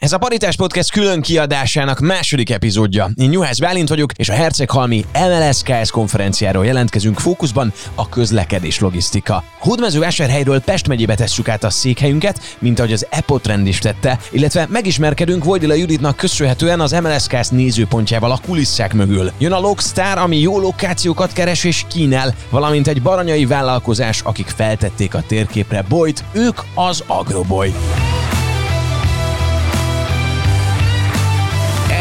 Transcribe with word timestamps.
Ez 0.00 0.12
a 0.12 0.18
Paritás 0.18 0.56
Podcast 0.56 0.92
külön 0.92 1.20
kiadásának 1.20 1.98
második 1.98 2.50
epizódja. 2.50 3.10
Én 3.14 3.32
Juhász 3.32 3.58
Bálint 3.58 3.88
vagyok, 3.88 4.12
és 4.12 4.28
a 4.28 4.32
Herceghalmi 4.32 5.04
MLSKS 5.12 5.90
konferenciáról 5.90 6.66
jelentkezünk 6.66 7.18
fókuszban 7.18 7.72
a 7.94 8.08
közlekedés 8.08 8.78
logisztika. 8.78 9.44
Hódmezővásárhelyről 9.58 10.60
Pest 10.60 10.88
megyébe 10.88 11.14
tesszük 11.14 11.48
át 11.48 11.64
a 11.64 11.70
székhelyünket, 11.70 12.56
mint 12.58 12.78
ahogy 12.78 12.92
az 12.92 13.06
Epotrend 13.10 13.66
is 13.66 13.78
tette, 13.78 14.18
illetve 14.30 14.66
megismerkedünk 14.70 15.44
Vojdila 15.44 15.74
Juditnak 15.74 16.16
köszönhetően 16.16 16.80
az 16.80 16.92
MLSKS 16.92 17.48
nézőpontjával 17.48 18.30
a 18.30 18.40
kulisszák 18.46 18.94
mögül. 18.94 19.32
Jön 19.38 19.52
a 19.52 19.60
Logstar, 19.60 20.18
ami 20.18 20.38
jó 20.38 20.60
lokációkat 20.60 21.32
keres 21.32 21.64
és 21.64 21.84
kínál, 21.88 22.34
valamint 22.50 22.88
egy 22.88 23.02
baranyai 23.02 23.46
vállalkozás, 23.46 24.20
akik 24.20 24.48
feltették 24.48 25.14
a 25.14 25.24
térképre 25.26 25.84
Boyt, 25.88 26.24
ők 26.32 26.60
az 26.74 27.04
Agroboy. 27.06 27.72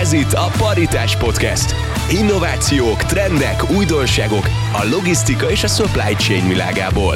Ez 0.09 0.15
itt 0.15 0.33
a 0.33 0.51
Paritás 0.57 1.17
Podcast. 1.17 1.75
Innovációk, 2.11 3.03
trendek, 3.03 3.69
újdonságok 3.77 4.49
a 4.71 4.87
logisztika 4.91 5.51
és 5.51 5.63
a 5.63 5.67
supply 5.67 6.13
chain 6.17 6.47
világából. 6.47 7.15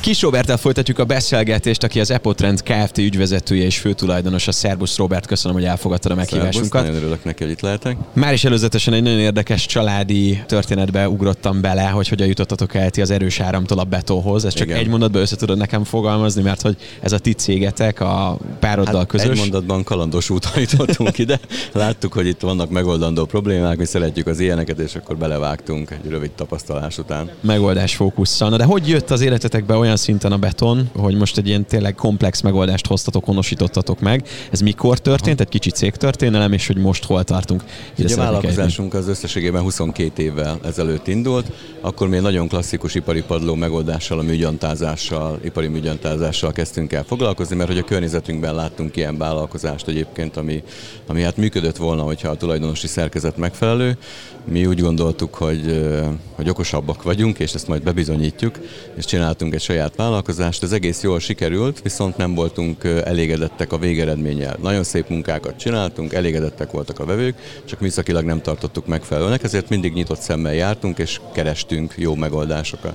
Kis 0.00 0.22
Roberttel 0.22 0.56
folytatjuk 0.56 0.98
a 0.98 1.04
beszélgetést, 1.04 1.82
aki 1.82 2.00
az 2.00 2.10
Epotrend 2.10 2.62
Kft. 2.62 2.98
ügyvezetője 2.98 3.64
és 3.64 3.78
főtulajdonosa. 3.78 4.52
Szerbusz 4.52 4.96
Robert, 4.96 5.26
köszönöm, 5.26 5.56
hogy 5.56 5.66
elfogadtad 5.66 6.12
a 6.12 6.14
meghívásunkat. 6.14 6.82
nagyon 6.82 6.96
örülök 6.96 7.24
neki, 7.24 7.42
hogy 7.42 7.52
itt 7.52 7.60
lehetek. 7.60 7.96
Már 8.12 8.32
is 8.32 8.44
előzetesen 8.44 8.94
egy 8.94 9.02
nagyon 9.02 9.18
érdekes 9.18 9.66
családi 9.66 10.42
történetbe 10.46 11.08
ugrottam 11.08 11.60
bele, 11.60 11.82
hogy 11.82 12.08
hogyan 12.08 12.26
jutottatok 12.26 12.74
el 12.74 12.90
ti 12.90 13.00
az 13.00 13.10
erős 13.10 13.40
áramtól 13.40 13.78
a 13.78 13.84
betonhoz. 13.84 14.44
Ez 14.44 14.54
csak 14.54 14.66
Igen. 14.66 14.78
egy 14.78 14.88
mondatban 14.88 15.22
össze 15.22 15.36
tudod 15.36 15.58
nekem 15.58 15.84
fogalmazni, 15.84 16.42
mert 16.42 16.60
hogy 16.60 16.76
ez 17.00 17.12
a 17.12 17.18
ti 17.18 17.32
cégetek 17.32 18.00
a 18.00 18.38
pároddal 18.58 18.96
hát 18.96 19.06
közös. 19.06 19.28
Egy 19.28 19.36
mondatban 19.38 19.84
kalandos 19.84 20.30
úton 20.30 20.52
jutottunk 20.56 21.18
ide. 21.18 21.40
Láttuk, 21.72 22.12
hogy 22.12 22.26
itt 22.26 22.40
vannak 22.40 22.70
megoldandó 22.70 23.24
problémák, 23.24 23.76
mi 23.76 23.84
szeretjük 23.84 24.26
az 24.26 24.40
ilyeneket, 24.40 24.78
és 24.78 24.94
akkor 24.94 25.16
belevágtunk 25.16 25.90
egy 26.04 26.10
rövid 26.10 26.30
tapasztalás 26.30 26.98
után. 26.98 27.30
Megoldás 27.40 27.94
fókusszal. 27.94 28.48
Na 28.48 28.56
de 28.56 28.64
hogy 28.64 28.88
jött 28.88 29.10
az 29.10 29.20
életetekbe 29.20 29.74
olyan 29.74 29.89
olyan 29.90 30.02
szinten 30.02 30.32
a 30.32 30.38
beton, 30.38 30.90
hogy 30.96 31.14
most 31.14 31.38
egy 31.38 31.46
ilyen 31.46 31.64
tényleg 31.64 31.94
komplex 31.94 32.40
megoldást 32.40 32.86
hoztatok, 32.86 33.24
honosítottatok 33.24 34.00
meg. 34.00 34.28
Ez 34.50 34.60
mikor 34.60 34.98
történt? 34.98 35.40
Egy 35.40 35.48
kicsit 35.48 35.74
cégtörténelem, 35.74 36.52
és 36.52 36.66
hogy 36.66 36.76
most 36.76 37.04
hol 37.04 37.24
tartunk? 37.24 37.64
Ugye 37.98 38.14
a 38.14 38.16
vállalkozásunk 38.16 38.94
az 38.94 39.08
összességében 39.08 39.62
22 39.62 40.22
évvel 40.22 40.58
ezelőtt 40.64 41.06
indult, 41.06 41.52
akkor 41.80 42.08
még 42.08 42.20
nagyon 42.20 42.48
klasszikus 42.48 42.94
ipari 42.94 43.22
padló 43.22 43.54
megoldással, 43.54 44.18
a 44.18 44.22
műgyantázással, 44.22 45.38
ipari 45.44 45.66
műgyantázással 45.66 46.52
kezdtünk 46.52 46.92
el 46.92 47.04
foglalkozni, 47.04 47.56
mert 47.56 47.68
hogy 47.68 47.78
a 47.78 47.84
környezetünkben 47.84 48.54
láttunk 48.54 48.96
ilyen 48.96 49.18
vállalkozást 49.18 49.88
egyébként, 49.88 50.36
ami, 50.36 50.62
ami 51.06 51.22
hát 51.22 51.36
működött 51.36 51.76
volna, 51.76 52.02
hogyha 52.02 52.28
a 52.28 52.36
tulajdonosi 52.36 52.86
szerkezet 52.86 53.36
megfelelő. 53.36 53.96
Mi 54.44 54.66
úgy 54.66 54.80
gondoltuk, 54.80 55.34
hogy, 55.34 55.88
hogy 56.32 56.48
okosabbak 56.48 57.02
vagyunk, 57.02 57.38
és 57.38 57.52
ezt 57.52 57.68
majd 57.68 57.82
bebizonyítjuk, 57.82 58.58
és 58.96 59.04
csináltunk 59.04 59.54
egy 59.54 59.60
saját 59.60 59.79
saját 59.80 59.96
vállalkozást, 59.96 60.62
ez 60.62 60.72
egész 60.72 61.02
jól 61.02 61.20
sikerült, 61.20 61.82
viszont 61.82 62.16
nem 62.16 62.34
voltunk 62.34 62.84
elégedettek 62.84 63.72
a 63.72 63.78
végeredménnyel. 63.78 64.56
Nagyon 64.62 64.84
szép 64.84 65.08
munkákat 65.08 65.56
csináltunk, 65.56 66.12
elégedettek 66.12 66.70
voltak 66.70 66.98
a 66.98 67.04
vevők, 67.04 67.62
csak 67.64 67.80
műszakilag 67.80 68.24
nem 68.24 68.40
tartottuk 68.40 68.86
megfelelőnek, 68.86 69.42
ezért 69.42 69.68
mindig 69.68 69.92
nyitott 69.92 70.20
szemmel 70.20 70.54
jártunk, 70.54 70.98
és 70.98 71.20
kerestünk 71.32 71.94
jó 71.96 72.14
megoldásokat. 72.14 72.94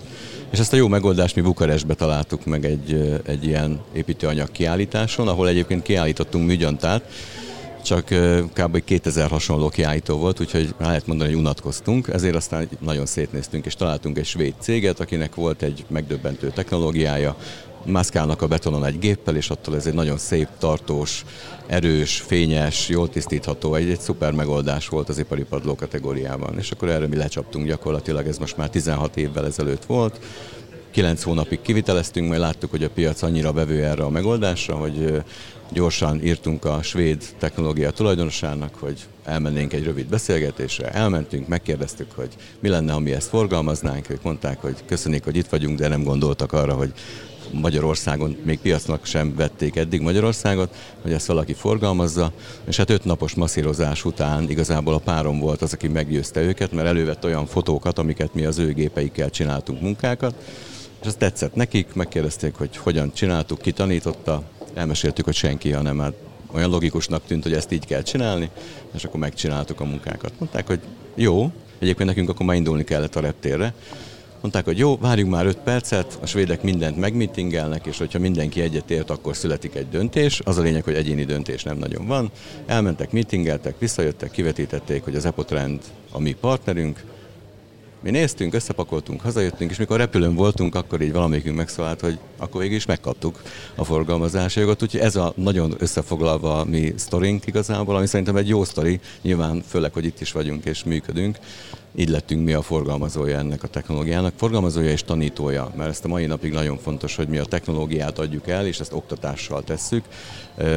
És 0.51 0.59
ezt 0.59 0.73
a 0.73 0.75
jó 0.75 0.87
megoldást 0.87 1.35
mi 1.35 1.41
Bukarestbe 1.41 1.93
találtuk 1.93 2.45
meg 2.45 2.65
egy, 2.65 3.21
egy 3.25 3.45
ilyen 3.45 3.79
építőanyag 3.93 4.51
kiállításon, 4.51 5.27
ahol 5.27 5.47
egyébként 5.47 5.83
kiállítottunk 5.83 6.45
műgyantát, 6.45 7.03
csak 7.85 8.05
kb. 8.53 8.83
2000 8.83 9.29
hasonló 9.29 9.69
kiállító 9.69 10.17
volt, 10.17 10.39
úgyhogy 10.39 10.75
lehet 10.77 11.07
mondani, 11.07 11.29
hogy 11.29 11.39
unatkoztunk, 11.39 12.07
ezért 12.07 12.35
aztán 12.35 12.69
nagyon 12.79 13.05
szétnéztünk, 13.05 13.65
és 13.65 13.75
találtunk 13.75 14.17
egy 14.17 14.25
svéd 14.25 14.53
céget, 14.59 14.99
akinek 14.99 15.35
volt 15.35 15.61
egy 15.61 15.85
megdöbbentő 15.87 16.49
technológiája, 16.49 17.35
mászkálnak 17.85 18.41
a 18.41 18.47
betonon 18.47 18.85
egy 18.85 18.99
géppel, 18.99 19.35
és 19.35 19.49
attól 19.49 19.75
ez 19.75 19.85
egy 19.85 19.93
nagyon 19.93 20.17
szép, 20.17 20.47
tartós, 20.57 21.25
erős, 21.67 22.23
fényes, 22.27 22.89
jól 22.89 23.09
tisztítható, 23.09 23.75
egy, 23.75 23.89
egy 23.89 23.99
szuper 23.99 24.31
megoldás 24.31 24.87
volt 24.87 25.09
az 25.09 25.17
ipari 25.17 25.43
padló 25.43 25.75
kategóriában. 25.75 26.57
És 26.57 26.71
akkor 26.71 26.89
erre 26.89 27.07
mi 27.07 27.15
lecsaptunk 27.15 27.67
gyakorlatilag, 27.67 28.27
ez 28.27 28.37
most 28.37 28.57
már 28.57 28.69
16 28.69 29.17
évvel 29.17 29.45
ezelőtt 29.45 29.85
volt. 29.85 30.19
9 30.95 31.23
hónapig 31.23 31.61
kiviteleztünk, 31.61 32.27
majd 32.27 32.39
láttuk, 32.39 32.71
hogy 32.71 32.83
a 32.83 32.89
piac 32.89 33.21
annyira 33.21 33.51
bevő 33.51 33.83
erre 33.83 34.03
a 34.03 34.09
megoldásra, 34.09 34.75
hogy 34.75 35.23
gyorsan 35.71 36.23
írtunk 36.23 36.65
a 36.65 36.81
svéd 36.81 37.23
technológia 37.39 37.91
tulajdonosának, 37.91 38.75
hogy 38.75 38.99
elmennénk 39.23 39.73
egy 39.73 39.83
rövid 39.83 40.07
beszélgetésre. 40.07 40.91
Elmentünk, 40.91 41.47
megkérdeztük, 41.47 42.11
hogy 42.11 42.29
mi 42.59 42.69
lenne, 42.69 42.91
ha 42.91 42.99
mi 42.99 43.11
ezt 43.11 43.27
forgalmaznánk. 43.27 44.09
Ők 44.09 44.23
mondták, 44.23 44.61
hogy 44.61 44.75
köszönik, 44.85 45.23
hogy 45.23 45.35
itt 45.35 45.47
vagyunk, 45.47 45.79
de 45.79 45.87
nem 45.87 46.03
gondoltak 46.03 46.53
arra, 46.53 46.73
hogy 46.73 46.93
Magyarországon, 47.51 48.37
még 48.43 48.59
piacnak 48.59 49.05
sem 49.05 49.35
vették 49.35 49.75
eddig 49.75 50.01
Magyarországot, 50.01 50.75
hogy 51.01 51.13
ezt 51.13 51.27
valaki 51.27 51.53
forgalmazza, 51.53 52.31
és 52.67 52.77
hát 52.77 52.89
öt 52.89 53.03
napos 53.03 53.33
masszírozás 53.33 54.05
után 54.05 54.49
igazából 54.49 54.93
a 54.93 54.99
párom 54.99 55.39
volt 55.39 55.61
az, 55.61 55.73
aki 55.73 55.87
meggyőzte 55.87 56.41
őket, 56.41 56.71
mert 56.71 56.87
elővett 56.87 57.25
olyan 57.25 57.45
fotókat, 57.45 57.99
amiket 57.99 58.33
mi 58.33 58.45
az 58.45 58.57
ő 58.57 58.73
gépeikkel 58.73 59.29
csináltunk 59.29 59.81
munkákat, 59.81 60.35
és 61.05 61.11
ez 61.11 61.17
tetszett 61.17 61.55
nekik, 61.55 61.93
megkérdezték, 61.93 62.55
hogy 62.55 62.77
hogyan 62.77 63.13
csináltuk, 63.13 63.61
ki 63.61 63.71
tanította, 63.71 64.43
elmeséltük, 64.73 65.25
hogy 65.25 65.35
senki, 65.35 65.71
hanem 65.71 65.99
hát 65.99 66.13
olyan 66.53 66.69
logikusnak 66.69 67.25
tűnt, 67.27 67.43
hogy 67.43 67.53
ezt 67.53 67.71
így 67.71 67.85
kell 67.85 68.01
csinálni, 68.01 68.49
és 68.95 69.03
akkor 69.03 69.19
megcsináltuk 69.19 69.81
a 69.81 69.85
munkákat. 69.85 70.31
Mondták, 70.39 70.67
hogy 70.67 70.79
jó, 71.15 71.51
egyébként 71.79 72.09
nekünk 72.09 72.29
akkor 72.29 72.45
már 72.45 72.55
indulni 72.55 72.83
kellett 72.83 73.15
a 73.15 73.19
reptérre, 73.19 73.73
Mondták, 74.41 74.65
hogy 74.65 74.77
jó, 74.77 74.97
várjunk 74.97 75.31
már 75.31 75.45
5 75.45 75.57
percet, 75.57 76.17
a 76.21 76.25
svédek 76.25 76.61
mindent 76.61 76.97
megmitingelnek, 76.97 77.85
és 77.85 77.97
hogyha 77.97 78.19
mindenki 78.19 78.61
egyetért, 78.61 79.09
akkor 79.09 79.35
születik 79.35 79.75
egy 79.75 79.89
döntés. 79.89 80.41
Az 80.43 80.57
a 80.57 80.61
lényeg, 80.61 80.83
hogy 80.83 80.93
egyéni 80.93 81.23
döntés 81.23 81.63
nem 81.63 81.77
nagyon 81.77 82.07
van. 82.07 82.31
Elmentek, 82.65 83.11
mitingeltek, 83.11 83.79
visszajöttek, 83.79 84.31
kivetítették, 84.31 85.03
hogy 85.03 85.15
az 85.15 85.25
Epotrend 85.25 85.81
a 86.11 86.19
mi 86.19 86.33
partnerünk, 86.33 87.03
mi 88.05 88.11
néztünk, 88.11 88.53
összepakoltunk, 88.53 89.21
hazajöttünk, 89.21 89.71
és 89.71 89.77
mikor 89.77 89.97
repülőn 89.97 90.35
voltunk, 90.35 90.75
akkor 90.75 91.01
így 91.01 91.11
valamelyikünk 91.11 91.55
megszólalt, 91.55 91.99
hogy 91.99 92.17
akkor 92.37 92.61
végül 92.61 92.75
is 92.75 92.85
megkaptuk 92.85 93.41
a 93.75 93.83
forgalmazási 93.83 94.59
jogot, 94.59 94.83
úgyhogy 94.83 94.99
ez 94.99 95.15
a 95.15 95.33
nagyon 95.35 95.75
összefoglalva 95.77 96.59
a 96.59 96.63
mi 96.63 96.93
sztorink 96.95 97.47
igazából, 97.47 97.95
ami 97.95 98.05
szerintem 98.07 98.35
egy 98.35 98.47
jó 98.47 98.63
sztori, 98.63 98.99
nyilván 99.21 99.63
főleg, 99.67 99.93
hogy 99.93 100.05
itt 100.05 100.21
is 100.21 100.31
vagyunk 100.31 100.65
és 100.65 100.83
működünk, 100.83 101.37
így 101.97 102.09
lettünk 102.09 102.45
mi 102.45 102.53
a 102.53 102.61
forgalmazója 102.61 103.37
ennek 103.37 103.63
a 103.63 103.67
technológiának. 103.67 104.33
Forgalmazója 104.37 104.89
és 104.89 105.03
tanítója, 105.03 105.71
mert 105.75 105.89
ezt 105.89 106.05
a 106.05 106.07
mai 106.07 106.25
napig 106.25 106.51
nagyon 106.51 106.77
fontos, 106.77 107.15
hogy 107.15 107.27
mi 107.27 107.37
a 107.37 107.45
technológiát 107.45 108.19
adjuk 108.19 108.47
el, 108.47 108.65
és 108.65 108.79
ezt 108.79 108.93
oktatással 108.93 109.63
tesszük. 109.63 110.03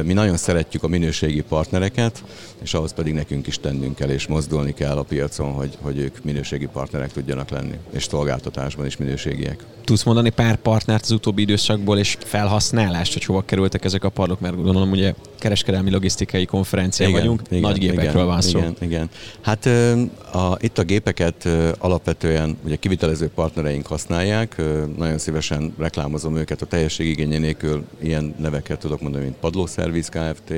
Mi 0.03 0.13
nagyon 0.13 0.37
szeretjük 0.37 0.83
a 0.83 0.87
minőségi 0.87 1.41
partnereket, 1.41 2.23
és 2.61 2.73
ahhoz 2.73 2.93
pedig 2.93 3.13
nekünk 3.13 3.47
is 3.47 3.59
tennünk 3.59 3.95
kell, 3.95 4.09
és 4.09 4.27
mozdulni 4.27 4.73
kell 4.73 4.97
a 4.97 5.03
piacon, 5.03 5.51
hogy, 5.51 5.77
hogy 5.81 5.97
ők 5.97 6.23
minőségi 6.23 6.65
partnerek 6.65 7.13
tudjanak 7.19 7.49
lenni, 7.49 7.77
és 7.91 8.03
szolgáltatásban 8.03 8.85
is 8.85 8.97
minőségiek. 8.97 9.63
Tudsz 9.83 10.03
mondani 10.03 10.29
pár 10.29 10.55
partnert 10.55 11.03
az 11.03 11.11
utóbbi 11.11 11.41
időszakból, 11.41 11.97
és 11.97 12.17
felhasználást, 12.19 13.13
hogy 13.13 13.23
hova 13.23 13.41
kerültek 13.45 13.85
ezek 13.85 14.03
a 14.03 14.09
padlók, 14.09 14.39
mert 14.39 14.55
gondolom 14.55 14.91
ugye 14.91 15.13
kereskedelmi 15.39 15.91
logisztikai 15.91 16.45
konferencia 16.45 17.07
igen, 17.07 17.19
vagyunk, 17.19 17.41
igen, 17.49 17.61
nagy 17.61 17.77
gépekről 17.77 18.11
igen, 18.11 18.25
van 18.25 18.41
szó. 18.41 18.57
Igen, 18.57 18.75
igen. 18.79 19.09
Hát 19.41 19.65
a, 20.31 20.57
itt 20.59 20.77
a 20.77 20.83
gépeket 20.83 21.47
alapvetően 21.77 22.57
ugye 22.65 22.75
kivitelező 22.75 23.27
partnereink 23.27 23.87
használják, 23.87 24.61
nagyon 24.97 25.17
szívesen 25.17 25.73
reklámozom 25.77 26.37
őket 26.37 26.61
a 26.61 26.65
teljességigényé 26.65 27.37
nélkül, 27.37 27.85
ilyen 28.01 28.35
neveket 28.39 28.79
tudok 28.79 29.01
mondani, 29.01 29.23
mint 29.23 29.35
Padlószerviz 29.35 30.09
Kft. 30.09 30.53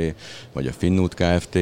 vagy 0.54 0.68
a 0.68 0.72
Finnút 0.72 1.14
Kft 1.14 1.58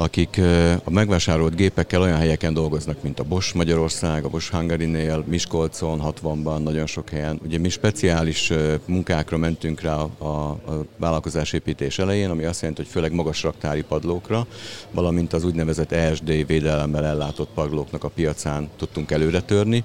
akik 0.00 0.40
a 0.84 0.90
megvásárolt 0.90 1.54
gépekkel 1.54 2.00
olyan 2.00 2.16
helyeken 2.16 2.54
dolgoznak, 2.54 3.02
mint 3.02 3.20
a 3.20 3.24
Bosch 3.24 3.54
Magyarország, 3.54 4.24
a 4.24 4.28
Bosch 4.28 4.52
Hungary-nél, 4.52 5.24
Miskolcon, 5.26 6.02
60-ban, 6.22 6.62
nagyon 6.62 6.86
sok 6.86 7.08
helyen. 7.08 7.40
Ugye 7.44 7.58
mi 7.58 7.68
speciális 7.68 8.52
munkákra 8.84 9.36
mentünk 9.36 9.80
rá 9.80 9.94
a, 9.94 10.24
a 10.24 10.58
vállalkozásépítés 10.96 11.98
elején, 11.98 12.30
ami 12.30 12.44
azt 12.44 12.60
jelenti, 12.60 12.82
hogy 12.82 12.90
főleg 12.90 13.12
magas 13.12 13.42
raktári 13.42 13.82
padlókra, 13.82 14.46
valamint 14.90 15.32
az 15.32 15.44
úgynevezett 15.44 15.92
ESD 15.92 16.46
védelemmel 16.46 17.04
ellátott 17.04 17.48
padlóknak 17.54 18.04
a 18.04 18.08
piacán 18.08 18.68
tudtunk 18.76 19.10
előre 19.10 19.40
törni, 19.40 19.84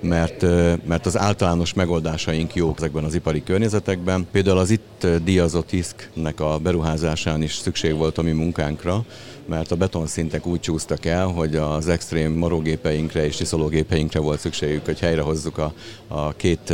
mert, 0.00 0.42
mert 0.86 1.06
az 1.06 1.18
általános 1.18 1.74
megoldásaink 1.74 2.54
jók 2.54 2.76
ezekben 2.76 3.04
az 3.04 3.14
ipari 3.14 3.42
környezetekben. 3.42 4.26
Például 4.32 4.58
az 4.58 4.70
itt 4.70 5.06
díjazott 5.24 5.72
iszknek 5.72 6.40
a 6.40 6.58
beruházásán 6.58 7.42
is 7.42 7.54
szükség 7.54 7.94
volt 7.94 8.18
a 8.18 8.22
mi 8.22 8.32
munkánkra, 8.32 9.04
mert 9.46 9.55
a 9.70 9.76
betonszintek 9.76 10.46
úgy 10.46 10.60
csúsztak 10.60 11.04
el, 11.04 11.26
hogy 11.26 11.56
az 11.56 11.88
extrém 11.88 12.32
marógépeinkre 12.32 13.24
és 13.24 13.36
tiszológépeinkre 13.36 14.20
volt 14.20 14.40
szükségük, 14.40 14.84
hogy 14.84 14.98
helyrehozzuk 14.98 15.58
a, 15.58 15.72
a 16.08 16.32
két 16.32 16.72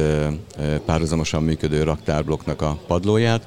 párhuzamosan 0.84 1.42
működő 1.42 1.82
raktárblokknak 1.82 2.62
a 2.62 2.78
padlóját, 2.86 3.46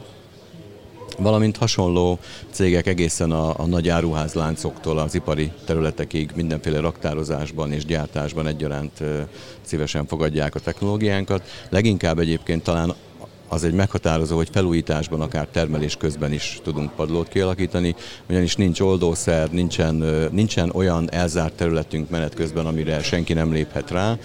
valamint 1.17 1.57
hasonló 1.57 2.19
cégek 2.49 2.87
egészen 2.87 3.31
a, 3.31 3.59
a 3.59 3.65
nagy 3.65 3.89
áruházláncoktól 3.89 4.97
az 4.97 5.15
ipari 5.15 5.51
területekig 5.65 6.31
mindenféle 6.35 6.79
raktározásban 6.79 7.71
és 7.71 7.85
gyártásban 7.85 8.47
egyaránt 8.47 9.03
szívesen 9.61 10.05
fogadják 10.05 10.55
a 10.55 10.59
technológiánkat. 10.59 11.43
Leginkább 11.69 12.19
egyébként 12.19 12.63
talán 12.63 12.93
az 13.55 13.63
egy 13.63 13.73
meghatározó, 13.73 14.35
hogy 14.35 14.49
felújításban, 14.51 15.21
akár 15.21 15.47
termelés 15.47 15.95
közben 15.95 16.33
is 16.33 16.59
tudunk 16.63 16.91
padlót 16.91 17.27
kialakítani, 17.27 17.95
ugyanis 18.29 18.55
nincs 18.55 18.79
oldószer, 18.79 19.49
nincsen, 19.49 19.95
nincsen 20.31 20.71
olyan 20.73 21.11
elzárt 21.11 21.53
területünk 21.53 22.09
menet 22.09 22.33
közben, 22.33 22.65
amire 22.65 23.01
senki 23.01 23.33
nem 23.33 23.51
léphet 23.51 23.91
rá, 23.91 24.17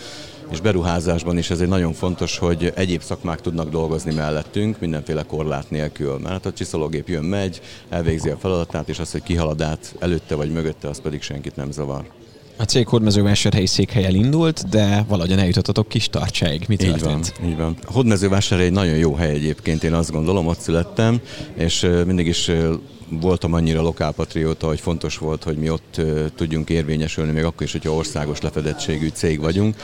és 0.51 0.61
beruházásban 0.61 1.39
is 1.39 1.51
ez 1.51 1.61
egy 1.61 1.69
nagyon 1.69 1.93
fontos, 1.93 2.39
hogy 2.39 2.73
egyéb 2.75 3.03
szakmák 3.03 3.41
tudnak 3.41 3.71
dolgozni 3.71 4.15
mellettünk, 4.15 4.81
mindenféle 4.81 5.23
korlát 5.23 5.71
nélkül. 5.71 6.19
Mert 6.19 6.47
a 6.47 6.53
csiszológép 6.53 7.09
jön, 7.09 7.25
megy, 7.25 7.61
elvégzi 7.89 8.31
a 8.31 8.37
feladatát, 8.37 8.89
és 8.89 8.99
az, 8.99 9.13
hogy 9.13 9.23
kihalad 9.23 9.61
át 9.61 9.95
előtte 9.99 10.35
vagy 10.35 10.53
mögötte, 10.53 10.89
az 10.89 11.01
pedig 11.01 11.23
senkit 11.23 11.57
nem 11.57 11.71
zavar. 11.71 12.20
A 12.61 12.65
cég 12.65 12.89
Hódmezővásárhelyi 12.89 13.67
székhelyel 13.67 14.15
indult, 14.15 14.69
de 14.69 15.05
valahogyan 15.09 15.39
eljutottatok 15.39 15.89
kis 15.89 16.09
tartsáig. 16.09 16.65
Mit 16.69 16.83
így 16.83 17.01
van, 17.01 17.21
így 17.45 17.57
van. 17.57 17.77
Hódmezővásárhely 17.85 18.67
egy 18.67 18.73
nagyon 18.73 18.97
jó 18.97 19.15
hely 19.15 19.31
egyébként, 19.31 19.85
én 19.85 19.93
azt 19.93 20.11
gondolom, 20.11 20.47
ott 20.47 20.59
születtem, 20.59 21.21
és 21.55 21.87
mindig 22.07 22.27
is 22.27 22.51
voltam 23.09 23.53
annyira 23.53 23.83
lokálpatrióta, 23.83 24.67
hogy 24.67 24.81
fontos 24.81 25.19
volt, 25.19 25.45
hogy 25.45 25.57
mi 25.57 25.71
ott 25.71 26.01
tudjunk 26.35 26.71
érvényesülni, 26.71 27.33
még 27.33 27.45
akkor 27.45 27.63
is, 27.63 27.73
hogyha 27.73 27.93
országos 27.93 28.41
lefedettségű 28.41 29.09
cég 29.09 29.41
vagyunk 29.41 29.77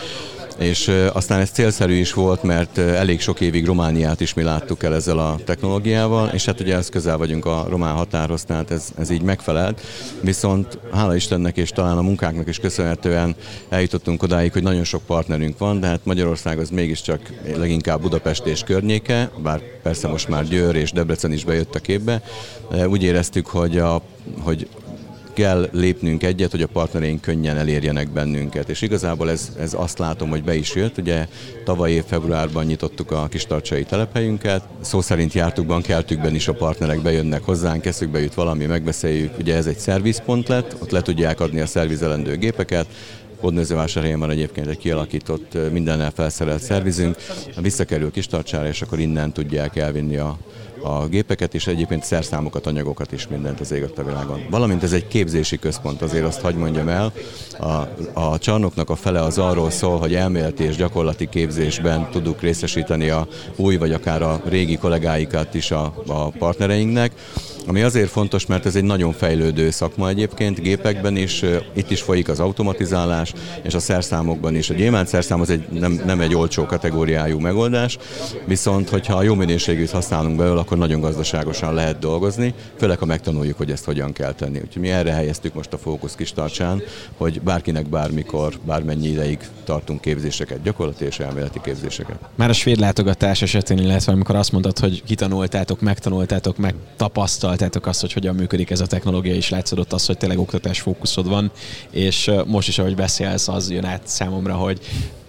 és 0.59 0.93
aztán 1.13 1.41
ez 1.41 1.51
célszerű 1.51 1.95
is 1.95 2.13
volt, 2.13 2.43
mert 2.43 2.79
elég 2.79 3.21
sok 3.21 3.41
évig 3.41 3.67
Romániát 3.67 4.21
is 4.21 4.35
mi 4.35 4.43
láttuk 4.43 4.83
el 4.83 4.95
ezzel 4.95 5.19
a 5.19 5.39
technológiával, 5.45 6.29
és 6.29 6.45
hát 6.45 6.61
ugye 6.61 6.77
ez 6.77 6.89
közel 6.89 7.17
vagyunk 7.17 7.47
a 7.47 7.67
román 7.69 7.95
határhoz, 7.95 8.45
tehát 8.45 8.71
ez, 8.71 8.89
ez 8.99 9.11
így 9.11 9.23
megfelelt. 9.23 9.81
Viszont 10.21 10.79
hála 10.93 11.15
Istennek 11.15 11.57
és 11.57 11.71
talán 11.71 11.99
a 11.99 12.03
munkáknak 12.03 12.49
is 12.49 12.59
köszönhetően 12.59 13.37
eljutottunk 13.69 14.23
odáig, 14.23 14.53
hogy 14.53 14.63
nagyon 14.63 14.85
sok 14.85 15.03
partnerünk 15.03 15.59
van, 15.59 15.81
de 15.81 15.87
hát 15.87 16.01
Magyarország 16.05 16.59
az 16.59 16.71
mégiscsak 16.71 17.21
leginkább 17.57 18.01
Budapest 18.01 18.47
és 18.47 18.63
környéke, 18.63 19.31
bár 19.43 19.61
persze 19.83 20.09
most 20.09 20.29
már 20.29 20.45
Győr 20.45 20.75
és 20.75 20.93
Debrecen 20.93 21.33
is 21.33 21.45
bejött 21.45 21.75
a 21.75 21.79
képbe. 21.79 22.23
Úgy 22.87 23.03
éreztük, 23.03 23.47
hogy, 23.47 23.79
a, 23.79 24.03
hogy 24.41 24.69
kell 25.37 25.69
lépnünk 25.73 26.23
egyet, 26.23 26.51
hogy 26.51 26.63
a 26.63 26.67
partnereink 26.67 27.21
könnyen 27.21 27.57
elérjenek 27.57 28.11
bennünket. 28.11 28.69
És 28.69 28.83
igazából 28.83 29.31
ez, 29.31 29.53
ez 29.59 29.75
azt 29.75 29.99
látom, 29.99 30.29
hogy 30.29 30.43
be 30.43 30.55
is 30.55 30.75
jött. 30.75 30.99
Ugye 30.99 31.29
tavaly 31.65 31.91
év 31.91 32.05
februárban 32.05 32.65
nyitottuk 32.65 33.11
a 33.11 33.29
kistarcsai 33.29 33.85
telephelyünket. 33.85 34.63
Szó 34.81 35.01
szerint 35.01 35.33
jártuk 35.33 35.67
bankeltükben 35.67 36.35
is 36.35 36.49
a 36.49 36.55
partnerek 36.55 37.03
bejönnek 37.03 37.45
hozzánk, 37.45 37.87
eszükbe 37.87 38.21
jut 38.21 38.35
valami, 38.35 38.65
megbeszéljük. 38.65 39.39
Ugye 39.39 39.55
ez 39.55 39.67
egy 39.67 39.79
szervizpont 39.79 40.49
lett, 40.49 40.77
ott 40.83 40.91
le 40.91 41.03
tudják 41.03 41.41
adni 41.41 41.61
a 41.61 41.67
szervizelendő 41.67 42.37
gépeket, 42.37 42.87
Hódmezővásárhelyen 43.41 44.19
van 44.19 44.31
egyébként 44.31 44.67
egy 44.67 44.79
kialakított, 44.79 45.59
mindennel 45.73 46.11
felszerelt 46.11 46.63
szervizünk, 46.63 47.17
visszakerül 47.61 48.11
Kistarcsára, 48.11 48.69
és 48.69 48.83
akkor 48.83 48.99
innen 48.99 49.33
tudják 49.33 49.77
elvinni 49.77 50.17
a, 50.17 50.39
a 50.83 51.07
gépeket, 51.07 51.55
és 51.55 51.67
egyébként 51.67 52.05
szerszámokat, 52.05 52.67
anyagokat 52.67 53.13
is 53.13 53.29
mindent 53.29 53.61
az 53.61 53.73
ég 53.73 53.91
a 53.97 54.05
világon. 54.05 54.47
Valamint 54.51 54.83
ez 54.83 54.93
egy 54.93 55.07
képzési 55.07 55.59
központ, 55.59 56.03
azért 56.03 56.25
azt 56.25 56.41
hagy 56.41 56.55
mondjam 56.55 56.89
el. 56.89 57.13
A, 57.59 57.89
a 58.21 58.39
csarnoknak 58.39 58.91
a 58.91 58.95
fele 58.97 59.21
az 59.21 59.39
arról 59.39 59.71
szól, 59.71 59.99
hogy 59.99 60.15
elméleti 60.15 60.65
és 60.65 60.77
gyakorlati 60.77 61.29
képzésben 61.29 62.11
tudjuk 62.11 62.41
részesíteni 62.41 63.09
a 63.09 63.27
új 63.57 63.77
vagy 63.77 63.93
akár 63.93 64.23
a 64.23 64.41
régi 64.45 64.77
kollégáikat 64.77 65.55
is 65.55 65.71
a, 65.71 65.95
a 66.07 66.29
partnereinknek 66.29 67.13
ami 67.67 67.83
azért 67.83 68.11
fontos, 68.11 68.47
mert 68.47 68.67
ez 68.67 68.77
egy 68.77 68.85
nagyon 68.85 69.13
fejlődő 69.13 69.71
szakma 69.71 70.09
egyébként, 70.09 70.61
gépekben 70.61 71.17
is, 71.17 71.45
itt 71.73 71.91
is 71.91 72.01
folyik 72.01 72.29
az 72.29 72.41
automatizálás, 72.41 73.33
és 73.63 73.75
a 73.75 73.79
szerszámokban 73.79 74.55
is. 74.55 74.71
A 74.71 74.75
gyémánt 74.75 75.09
szerszám 75.09 75.41
az 75.41 75.51
egy, 75.51 75.69
nem, 75.69 76.01
nem 76.07 76.21
egy 76.21 76.35
olcsó 76.35 76.65
kategóriájú 76.65 77.39
megoldás, 77.39 77.99
viszont 78.45 78.89
hogyha 78.89 79.23
jó 79.23 79.35
minőségűt 79.35 79.91
használunk 79.91 80.37
belőle, 80.37 80.61
akkor 80.61 80.79
nagyon 80.79 81.01
gazdaságosan 81.01 81.75
lehet 81.75 81.99
dolgozni, 81.99 82.55
főleg 82.79 82.99
ha 82.99 83.05
megtanuljuk, 83.05 83.57
hogy 83.57 83.71
ezt 83.71 83.85
hogyan 83.85 84.13
kell 84.13 84.33
tenni. 84.33 84.61
Úgyhogy 84.65 84.83
mi 84.83 84.91
erre 84.91 85.13
helyeztük 85.13 85.55
most 85.55 85.73
a 85.73 85.79
fókusz 85.79 86.15
kis 86.15 86.33
tartsán, 86.33 86.83
hogy 87.17 87.41
bárkinek 87.41 87.89
bármikor, 87.89 88.59
bármennyi 88.65 89.09
ideig 89.09 89.39
tartunk 89.65 90.01
képzéseket, 90.01 90.63
gyakorlati 90.63 91.05
és 91.05 91.19
elméleti 91.19 91.61
képzéseket. 91.63 92.19
Már 92.35 92.51
a 92.51 92.53
svéd 92.53 92.79
látogatás 92.79 93.43
esetén, 93.43 93.79
illetve 93.79 94.13
amikor 94.13 94.37
azt 94.37 94.53
mondtad, 94.53 94.79
hogy 94.79 95.03
kitanultátok, 95.05 95.81
megtanultátok, 95.81 96.57
megtapasztaltátok, 96.57 97.56
tapasztaltátok 97.57 97.87
azt, 97.87 98.01
hogy 98.01 98.13
hogyan 98.13 98.35
működik 98.35 98.71
ez 98.71 98.81
a 98.81 98.87
technológia, 98.87 99.35
és 99.35 99.49
látszódott 99.49 99.93
az, 99.93 100.07
hogy 100.07 100.19
tényleg 100.19 100.39
oktatás 100.39 100.81
fókuszod 100.81 101.29
van, 101.29 101.51
és 101.91 102.31
most 102.47 102.69
is, 102.69 102.79
ahogy 102.79 102.95
beszélsz, 102.95 103.49
az 103.49 103.71
jön 103.71 103.85
át 103.85 104.03
számomra, 104.05 104.55
hogy 104.55 104.81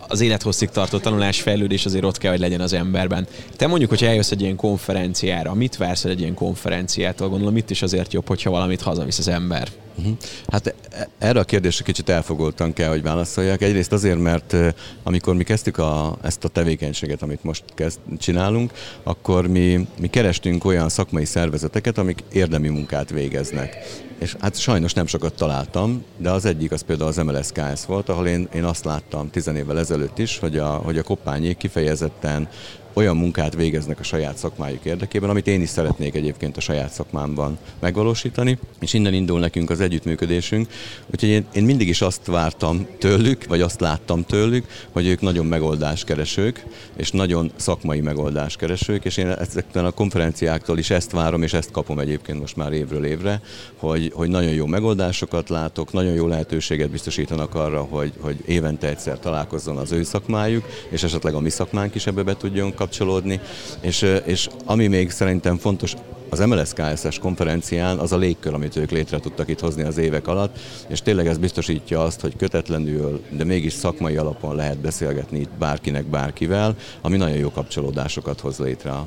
az 0.08 0.22
élethosszig 0.22 0.70
tartó 0.70 0.98
tanulás, 0.98 1.42
fejlődés 1.42 1.86
azért 1.86 2.04
ott 2.04 2.18
kell, 2.18 2.32
hogy 2.32 2.40
legyen 2.40 2.62
az 2.62 2.74
emberben. 2.74 3.28
Te 3.56 3.68
mondjuk, 3.68 3.90
hogy 3.90 4.04
eljössz 4.04 4.32
egy 4.32 4.42
ilyen 4.42 4.56
konferenciára, 4.56 5.54
mit 5.54 5.78
vársz 5.78 6.06
egy 6.06 6.20
ilyen 6.20 6.34
konferenciától? 6.34 7.30
Gondolom 7.30 7.58
itt 7.58 7.70
is 7.70 7.82
azért 7.82 8.14
jobb, 8.14 8.28
hogyha 8.28 8.50
valamit 8.50 8.82
hazavisz 8.82 9.20
az 9.20 9.28
ember. 9.28 9.68
Uh-huh. 9.98 10.18
Hát 10.48 10.76
e, 10.90 11.08
erre 11.18 11.40
a 11.40 11.44
kérdésre 11.44 11.84
kicsit 11.84 12.10
elfogoltan 12.10 12.74
kell, 12.74 12.90
hogy 12.90 13.02
válaszoljak. 13.02 13.62
Egyrészt 13.62 13.92
azért, 13.92 14.20
mert 14.20 14.56
amikor 15.04 15.36
mi 15.36 15.44
kezdtük 15.44 15.78
a, 15.78 16.18
ezt 16.22 16.44
a 16.44 16.48
tevékenységet, 16.48 17.22
amit 17.22 17.44
most 17.44 17.64
kezd, 17.76 18.00
csinálunk, 18.18 18.72
akkor 19.04 19.48
mi, 19.48 19.88
mi 20.00 20.08
kerestünk 20.08 20.66
olyan 20.66 20.90
szakmai 20.90 21.26
szervezeteket, 21.26 21.98
amik 21.98 22.24
érdemi 22.32 22.68
munkát 22.68 23.10
végeznek. 23.10 23.78
És 24.20 24.36
hát 24.40 24.60
sajnos 24.60 24.94
nem 24.94 25.08
sokat 25.08 25.34
találtam, 25.34 26.04
de 26.18 26.32
az 26.32 26.46
egyik 26.46 26.72
az 26.72 26.82
például 26.82 27.10
az 27.10 27.18
MLSKS 27.18 27.86
volt, 27.86 28.10
ahol 28.10 28.28
én, 28.28 28.48
én 28.54 28.64
azt 28.64 28.86
láttam 28.86 29.30
tizen 29.30 29.56
évvel 29.56 29.80
ezelőtt 29.80 30.18
is, 30.18 30.40
hogy 30.40 30.58
a, 30.58 30.68
hogy 30.68 30.98
a 30.98 31.04
koppányék 31.04 31.58
kifejezetten 31.58 32.50
olyan 32.98 33.18
munkát 33.18 33.56
végeznek 33.56 34.00
a 34.00 34.04
saját 34.04 34.38
szakmájuk 34.38 34.86
érdekében, 34.86 35.30
amit 35.30 35.48
én 35.48 35.62
is 35.62 35.70
szeretnék 35.70 36.16
egyébként 36.16 36.58
a 36.58 36.62
saját 36.62 36.92
szakmámban 36.92 37.58
megvalósítani, 37.80 38.58
és 38.80 38.94
innen 38.94 39.14
indul 39.14 39.40
nekünk 39.40 39.70
az 39.70 39.80
együttműködésünk. 39.80 40.68
Úgyhogy 41.12 41.30
én, 41.30 41.46
én 41.54 41.64
mindig 41.64 41.88
is 41.88 42.02
azt 42.02 42.26
vártam 42.26 42.88
tőlük, 43.00 43.46
vagy 43.48 43.62
azt 43.62 43.80
láttam 43.80 44.24
tőlük, 44.24 44.66
hogy 44.92 45.08
ők 45.08 45.22
nagyon 45.22 45.46
megoldáskeresők, 45.46 46.66
és 46.96 47.12
nagyon 47.12 47.52
szakmai 47.56 48.02
megoldáskeresők, 48.02 49.06
és 49.06 49.18
én 49.18 49.28
ezekben 49.28 49.86
a 49.86 49.92
konferenciáktól 49.92 50.78
is 50.78 50.90
ezt 50.90 51.12
várom, 51.12 51.44
és 51.44 51.54
ezt 51.54 51.72
kapom 51.72 52.00
egyébként 52.00 52.40
most 52.40 52.56
már 52.56 52.74
évről 52.74 53.06
évre, 53.06 53.42
hogy, 53.76 54.12
hogy 54.14 54.30
nagyon 54.30 54.54
jó 54.54 54.66
megoldásokat 54.66 55.50
látok, 55.50 55.94
nagyon 55.94 56.14
jó 56.14 56.28
lehetőséget 56.28 56.90
biztosítanak 56.90 57.56
arra, 57.56 57.82
hogy, 57.82 58.14
hogy 58.20 58.38
évente 58.46 58.88
egyszer 58.88 59.20
találkozzon 59.20 59.78
az 59.78 59.92
ő 59.92 60.04
szakmájuk, 60.04 60.66
és 60.90 61.04
esetleg 61.04 61.34
a 61.34 61.40
mi 61.40 61.50
szakmánk 61.50 61.96
is 61.96 62.08
ebbe 62.08 62.24
be 62.24 62.38
tudjon 62.38 62.66
kapcsolni 62.66 62.86
kapcsolódni, 62.88 63.40
és, 63.82 64.06
és 64.26 64.48
ami 64.66 64.88
még 64.88 65.12
szerintem 65.12 65.58
fontos, 65.58 65.94
az 66.30 66.40
MLS 66.40 66.74
KSS 66.74 67.20
konferencián 67.20 67.98
az 67.98 68.12
a 68.12 68.18
légkör, 68.18 68.54
amit 68.54 68.76
ők 68.76 68.92
létre 68.92 69.20
tudtak 69.20 69.50
itt 69.50 69.60
hozni 69.60 69.84
az 69.84 69.98
évek 69.98 70.28
alatt, 70.28 70.60
és 70.88 71.02
tényleg 71.02 71.28
ez 71.28 71.38
biztosítja 71.38 72.04
azt, 72.04 72.22
hogy 72.22 72.36
kötetlenül, 72.38 73.22
de 73.30 73.44
mégis 73.44 73.74
szakmai 73.74 74.18
alapon 74.18 74.56
lehet 74.56 74.78
beszélgetni 74.78 75.40
itt 75.40 75.50
bárkinek, 75.60 76.06
bárkivel, 76.06 76.76
ami 77.02 77.18
nagyon 77.18 77.38
jó 77.38 77.52
kapcsolódásokat 77.52 78.40
hoz 78.40 78.58
létre 78.58 78.92
a, 78.92 79.06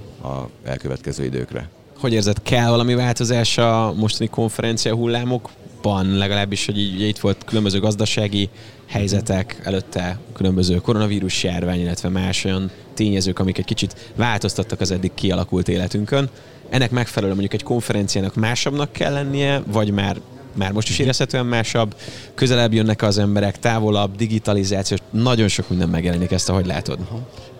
elkövetkező 0.65 1.25
időkre. 1.25 1.69
Hogy 1.99 2.13
érzed, 2.13 2.43
kell 2.43 2.69
valami 2.69 2.95
változás 2.95 3.59
a 3.59 3.93
mostani 3.97 4.31
konferencia 4.31 4.95
hullámokban, 4.95 6.17
legalábbis, 6.17 6.67
hogy 6.67 6.79
így, 6.79 7.01
itt 7.01 7.19
volt 7.19 7.45
különböző 7.45 7.81
gazdasági 7.81 8.49
helyzetek, 8.91 9.61
előtte 9.63 10.19
különböző 10.33 10.77
koronavírus 10.77 11.45
járvány, 11.45 11.81
illetve 11.81 12.09
más 12.09 12.45
olyan 12.45 12.71
tényezők, 12.95 13.39
amik 13.39 13.59
egy 13.59 13.65
kicsit 13.65 14.13
változtattak 14.17 14.81
az 14.81 14.91
eddig 14.91 15.11
kialakult 15.15 15.69
életünkön. 15.69 16.29
Ennek 16.69 16.91
megfelelően 16.91 17.37
mondjuk 17.37 17.61
egy 17.61 17.67
konferenciának 17.67 18.35
másabbnak 18.35 18.93
kell 18.93 19.13
lennie, 19.13 19.63
vagy 19.67 19.91
már 19.91 20.17
már 20.55 20.73
most 20.73 20.89
is 20.89 20.99
érezhetően 20.99 21.47
másabb, 21.47 21.95
közelebb 22.35 22.73
jönnek 22.73 23.03
az 23.03 23.19
emberek, 23.19 23.59
távolabb, 23.59 24.17
digitalizáció, 24.17 24.97
nagyon 25.11 25.49
sok 25.49 25.69
minden 25.69 25.89
megjelenik 25.89 26.31
ezt, 26.31 26.49
ahogy 26.49 26.67
látod. 26.67 26.99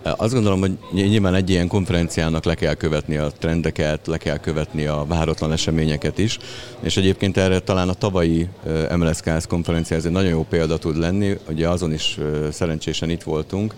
Azt 0.03 0.33
gondolom, 0.33 0.59
hogy 0.59 0.77
nyilván 0.91 1.35
egy 1.35 1.49
ilyen 1.49 1.67
konferenciának 1.67 2.43
le 2.43 2.55
kell 2.55 2.73
követni 2.73 3.17
a 3.17 3.31
trendeket, 3.39 4.07
le 4.07 4.17
kell 4.17 4.37
követni 4.37 4.85
a 4.85 5.05
váratlan 5.07 5.51
eseményeket 5.51 6.17
is, 6.17 6.37
és 6.79 6.97
egyébként 6.97 7.37
erre 7.37 7.59
talán 7.59 7.89
a 7.89 7.93
tavalyi 7.93 8.49
MLSKS 8.95 9.47
konferencia 9.47 9.97
ez 9.97 10.05
egy 10.05 10.11
nagyon 10.11 10.29
jó 10.29 10.45
példa 10.49 10.77
tud 10.77 10.97
lenni, 10.97 11.37
ugye 11.49 11.67
azon 11.67 11.93
is 11.93 12.17
szerencsésen 12.51 13.09
itt 13.09 13.23
voltunk, 13.23 13.73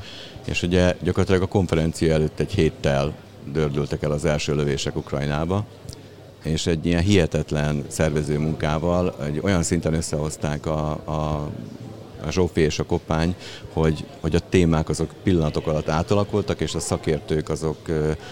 és 0.46 0.62
ugye 0.62 0.96
gyakorlatilag 1.02 1.42
a 1.42 1.48
konferencia 1.48 2.14
előtt 2.14 2.40
egy 2.40 2.54
héttel 2.54 3.14
dördültek 3.54 4.04
el 4.04 4.12
az 4.12 4.26
első 4.26 4.56
lövések 4.56 4.96
Ukrajnába, 4.96 5.66
és 6.44 6.68
egy 6.68 6.86
ilyen 6.86 7.02
hihetetlen 7.02 7.84
szervező 7.88 8.40
munkával 8.40 9.16
egy 9.24 9.40
olyan 9.44 9.64
szinten 9.64 9.94
összehozták 9.94 10.66
a, 10.66 10.90
a 10.92 11.50
a 12.26 12.32
Zsófi 12.32 12.62
és 12.62 12.80
a 12.80 12.84
Kopány, 12.84 13.36
hogy, 13.74 14.06
hogy 14.22 14.36
a 14.36 14.40
témák 14.50 14.90
azok 14.90 15.10
pillanatok 15.24 15.68
alatt 15.68 15.90
átalakultak, 15.90 16.60
és 16.60 16.76
a 16.76 16.80
szakértők 16.80 17.50
azok, 17.50 17.78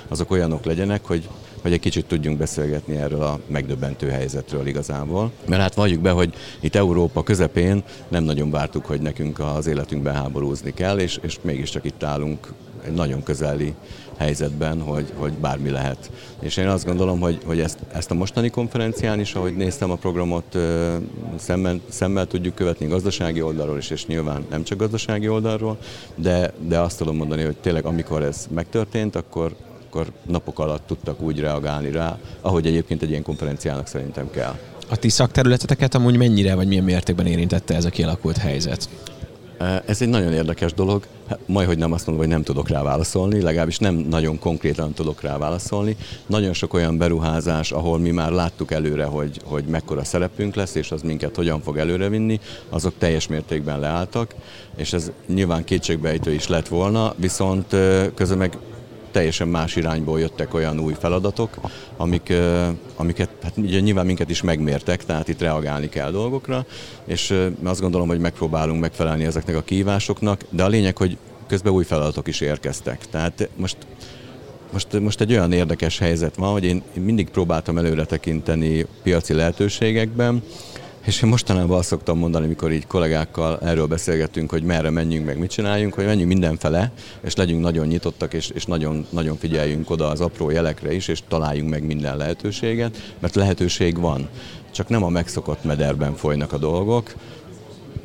azok 0.07 0.31
olyanok 0.31 0.65
legyenek, 0.65 1.05
hogy 1.05 1.29
hogy 1.61 1.73
egy 1.73 1.79
kicsit 1.79 2.05
tudjunk 2.05 2.37
beszélgetni 2.37 2.95
erről 2.95 3.21
a 3.21 3.39
megdöbbentő 3.47 4.09
helyzetről 4.09 4.67
igazából. 4.67 5.31
Mert 5.45 5.61
hát 5.61 5.73
valljuk 5.73 6.01
be, 6.01 6.11
hogy 6.11 6.33
itt 6.59 6.75
Európa 6.75 7.23
közepén 7.23 7.83
nem 8.07 8.23
nagyon 8.23 8.51
vártuk, 8.51 8.85
hogy 8.85 9.01
nekünk 9.01 9.39
az 9.39 9.67
életünkben 9.67 10.13
háborúzni 10.13 10.73
kell, 10.73 10.97
és, 10.97 11.19
és 11.21 11.37
mégiscsak 11.41 11.85
itt 11.85 12.03
állunk 12.03 12.53
egy 12.85 12.93
nagyon 12.93 13.23
közeli 13.23 13.73
helyzetben, 14.21 14.81
hogy, 14.81 15.05
hogy 15.15 15.31
bármi 15.31 15.69
lehet. 15.69 16.11
És 16.39 16.57
én 16.57 16.67
azt 16.67 16.85
gondolom, 16.85 17.19
hogy, 17.19 17.39
hogy 17.45 17.59
ezt, 17.59 17.79
ezt 17.93 18.11
a 18.11 18.13
mostani 18.13 18.49
konferencián 18.49 19.19
is, 19.19 19.33
ahogy 19.33 19.55
néztem 19.55 19.91
a 19.91 19.95
programot, 19.95 20.57
szemmel, 21.37 21.79
szemmel 21.89 22.27
tudjuk 22.27 22.55
követni 22.55 22.87
gazdasági 22.87 23.41
oldalról 23.41 23.77
is, 23.77 23.89
és 23.89 24.05
nyilván 24.05 24.45
nem 24.49 24.63
csak 24.63 24.77
gazdasági 24.77 25.27
oldalról, 25.27 25.77
de, 26.15 26.53
de 26.67 26.79
azt 26.79 26.97
tudom 26.97 27.15
mondani, 27.15 27.43
hogy 27.43 27.55
tényleg 27.55 27.85
amikor 27.85 28.23
ez 28.23 28.47
megtörtént, 28.49 29.15
akkor, 29.15 29.55
akkor 29.87 30.11
napok 30.27 30.59
alatt 30.59 30.87
tudtak 30.87 31.21
úgy 31.21 31.39
reagálni 31.39 31.91
rá, 31.91 32.17
ahogy 32.41 32.65
egyébként 32.65 33.01
egy 33.01 33.09
ilyen 33.09 33.23
konferenciának 33.23 33.87
szerintem 33.87 34.29
kell. 34.31 34.59
A 34.89 34.95
ti 34.95 35.09
szakterületeteket 35.09 35.95
amúgy 35.95 36.17
mennyire 36.17 36.55
vagy 36.55 36.67
milyen 36.67 36.83
mértékben 36.83 37.25
érintette 37.25 37.75
ez 37.75 37.85
a 37.85 37.89
kialakult 37.89 38.37
helyzet? 38.37 38.89
Ez 39.85 40.01
egy 40.01 40.09
nagyon 40.09 40.33
érdekes 40.33 40.73
dolog. 40.73 41.03
Hát, 41.27 41.39
majd, 41.45 41.67
hogy 41.67 41.77
nem 41.77 41.91
azt 41.91 42.05
mondom, 42.05 42.25
hogy 42.25 42.33
nem 42.33 42.43
tudok 42.43 42.69
rá 42.69 42.83
válaszolni, 42.83 43.41
legalábbis 43.41 43.77
nem 43.77 43.95
nagyon 43.95 44.39
konkrétan 44.39 44.93
tudok 44.93 45.21
rá 45.21 45.37
válaszolni. 45.37 45.95
Nagyon 46.25 46.53
sok 46.53 46.73
olyan 46.73 46.97
beruházás, 46.97 47.71
ahol 47.71 47.99
mi 47.99 48.11
már 48.11 48.31
láttuk 48.31 48.71
előre, 48.71 49.05
hogy, 49.05 49.41
hogy 49.43 49.63
mekkora 49.63 50.03
szerepünk 50.03 50.55
lesz, 50.55 50.75
és 50.75 50.91
az 50.91 51.01
minket 51.01 51.35
hogyan 51.35 51.61
fog 51.61 51.77
előrevinni, 51.77 52.39
azok 52.69 52.93
teljes 52.97 53.27
mértékben 53.27 53.79
leálltak, 53.79 54.35
és 54.75 54.93
ez 54.93 55.11
nyilván 55.27 55.63
kétségbejtő 55.63 56.31
is 56.31 56.47
lett 56.47 56.67
volna, 56.67 57.13
viszont 57.17 57.75
közben 58.13 58.37
meg 58.37 58.57
teljesen 59.11 59.47
más 59.47 59.75
irányból 59.75 60.19
jöttek 60.19 60.53
olyan 60.53 60.79
új 60.79 60.93
feladatok, 60.99 61.57
amik, 61.97 62.33
amiket 62.95 63.29
hát 63.43 63.55
nyilván 63.55 64.05
minket 64.05 64.29
is 64.29 64.41
megmértek, 64.41 65.05
tehát 65.05 65.27
itt 65.27 65.41
reagálni 65.41 65.89
kell 65.89 66.11
dolgokra, 66.11 66.65
és 67.05 67.33
azt 67.63 67.81
gondolom, 67.81 68.07
hogy 68.07 68.19
megpróbálunk 68.19 68.81
megfelelni 68.81 69.25
ezeknek 69.25 69.55
a 69.55 69.61
kihívásoknak, 69.61 70.41
de 70.49 70.63
a 70.63 70.67
lényeg, 70.67 70.97
hogy 70.97 71.17
közben 71.47 71.73
új 71.73 71.83
feladatok 71.83 72.27
is 72.27 72.41
érkeztek. 72.41 73.09
Tehát 73.09 73.49
most 73.55 73.77
most, 74.71 74.99
most 74.99 75.21
egy 75.21 75.31
olyan 75.31 75.51
érdekes 75.51 75.97
helyzet 75.97 76.35
van, 76.35 76.51
hogy 76.51 76.63
én 76.63 76.81
mindig 76.93 77.29
próbáltam 77.29 77.77
előre 77.77 78.05
tekinteni 78.05 78.85
piaci 79.03 79.33
lehetőségekben, 79.33 80.43
és 81.05 81.21
én 81.21 81.29
mostanában 81.29 81.77
azt 81.77 81.87
szoktam 81.87 82.17
mondani, 82.17 82.45
amikor 82.45 82.71
így 82.71 82.87
kollégákkal 82.87 83.59
erről 83.59 83.85
beszélgetünk, 83.85 84.49
hogy 84.51 84.63
merre 84.63 84.89
menjünk, 84.89 85.25
meg 85.25 85.37
mit 85.37 85.51
csináljunk, 85.51 85.93
hogy 85.93 86.05
menjünk 86.05 86.29
mindenfele, 86.29 86.91
és 87.21 87.35
legyünk 87.35 87.61
nagyon 87.61 87.87
nyitottak, 87.87 88.33
és, 88.33 88.49
és 88.49 88.65
nagyon, 88.65 89.05
nagyon 89.09 89.37
figyeljünk 89.37 89.89
oda 89.89 90.07
az 90.07 90.21
apró 90.21 90.49
jelekre 90.49 90.93
is, 90.93 91.07
és 91.07 91.21
találjunk 91.27 91.69
meg 91.69 91.85
minden 91.85 92.17
lehetőséget, 92.17 93.13
mert 93.19 93.35
lehetőség 93.35 93.99
van. 93.99 94.29
Csak 94.71 94.89
nem 94.89 95.03
a 95.03 95.09
megszokott 95.09 95.63
mederben 95.63 96.15
folynak 96.15 96.53
a 96.53 96.57
dolgok, 96.57 97.13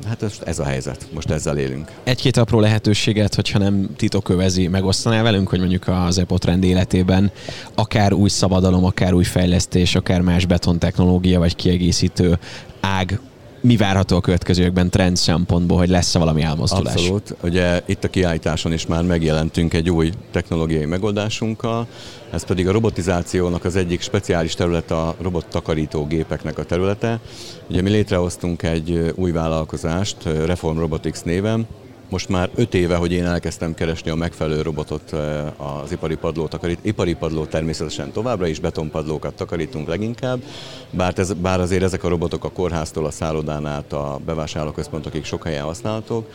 Hát 0.07 0.23
ez, 0.23 0.33
ez 0.45 0.59
a 0.59 0.63
helyzet, 0.63 1.07
most 1.13 1.29
ezzel 1.29 1.57
élünk. 1.57 1.91
Egy-két 2.03 2.37
apró 2.37 2.59
lehetőséget, 2.59 3.35
hogyha 3.35 3.59
nem 3.59 3.89
titokövezi, 3.95 4.67
megosztanál 4.67 5.23
velünk, 5.23 5.49
hogy 5.49 5.59
mondjuk 5.59 5.87
az 5.87 6.17
Epotrend 6.17 6.63
életében 6.63 7.31
akár 7.75 8.13
új 8.13 8.29
szabadalom, 8.29 8.85
akár 8.85 9.13
új 9.13 9.23
fejlesztés, 9.23 9.95
akár 9.95 10.21
más 10.21 10.45
betontechnológia 10.45 11.39
vagy 11.39 11.55
kiegészítő 11.55 12.39
ág 12.79 13.19
mi 13.61 13.77
várható 13.77 14.15
a 14.15 14.21
következőkben 14.21 14.89
trend 14.89 15.17
szempontból, 15.17 15.77
hogy 15.77 15.89
lesz-e 15.89 16.19
valami 16.19 16.41
elmozdulás? 16.41 16.93
Abszolút. 16.93 17.35
Ugye 17.43 17.81
itt 17.85 18.03
a 18.03 18.07
kiállításon 18.07 18.73
is 18.73 18.85
már 18.85 19.03
megjelentünk 19.03 19.73
egy 19.73 19.89
új 19.89 20.11
technológiai 20.31 20.85
megoldásunkkal, 20.85 21.87
ez 22.31 22.45
pedig 22.45 22.67
a 22.67 22.71
robotizációnak 22.71 23.65
az 23.65 23.75
egyik 23.75 24.01
speciális 24.01 24.53
terület 24.53 24.91
a 24.91 25.15
robottakarító 25.21 26.05
gépeknek 26.05 26.57
a 26.57 26.63
területe. 26.63 27.19
Ugye 27.69 27.81
mi 27.81 27.89
létrehoztunk 27.89 28.63
egy 28.63 29.13
új 29.15 29.31
vállalkozást, 29.31 30.17
Reform 30.23 30.77
Robotics 30.77 31.23
néven, 31.23 31.67
most 32.09 32.29
már 32.29 32.49
öt 32.55 32.73
éve, 32.73 32.95
hogy 32.95 33.11
én 33.11 33.25
elkezdtem 33.25 33.73
keresni 33.73 34.11
a 34.11 34.15
megfelelő 34.15 34.61
robotot 34.61 35.13
eh, 35.13 35.81
az 35.81 35.91
ipari 35.91 36.15
padló 36.15 36.47
takarít. 36.47 36.79
Ipari 36.81 37.13
padló 37.13 37.45
természetesen 37.45 38.11
továbbra 38.11 38.47
is, 38.47 38.59
betonpadlókat 38.59 39.33
takarítunk 39.33 39.87
leginkább, 39.87 40.43
bár, 40.91 41.13
ez, 41.15 41.33
bár 41.33 41.59
azért 41.59 41.83
ezek 41.83 42.03
a 42.03 42.07
robotok 42.07 42.43
a 42.43 42.49
kórháztól 42.49 43.05
a 43.05 43.11
szállodán 43.11 43.65
át 43.65 43.93
a 43.93 44.19
bevásárlóközpontokig 44.25 45.23
sok 45.23 45.43
helyen 45.43 45.63
használhatók, 45.63 46.29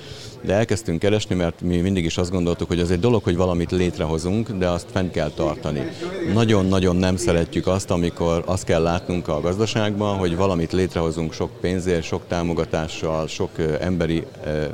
de 0.45 0.55
elkezdtünk 0.55 0.99
keresni, 0.99 1.35
mert 1.35 1.61
mi 1.61 1.77
mindig 1.77 2.05
is 2.05 2.19
azt 2.19 2.31
gondoltuk, 2.31 2.69
hogy 2.69 2.81
az 2.81 2.91
egy 2.91 3.01
dolog, 3.01 3.23
hogy 3.23 3.37
valamit 3.37 3.71
létrehozunk, 3.71 4.51
de 4.51 4.69
azt 4.69 4.87
fent 4.91 5.11
kell 5.11 5.31
tartani. 5.31 5.91
Nagyon-nagyon 6.33 6.97
nem 6.97 7.17
szeretjük 7.17 7.67
azt, 7.67 7.91
amikor 7.91 8.43
azt 8.47 8.65
kell 8.65 8.83
látnunk 8.83 9.29
a 9.29 9.41
gazdaságban, 9.41 10.17
hogy 10.17 10.37
valamit 10.37 10.73
létrehozunk 10.73 11.33
sok 11.33 11.51
pénzért, 11.61 12.03
sok 12.03 12.23
támogatással, 12.29 13.27
sok 13.27 13.51
emberi 13.81 14.27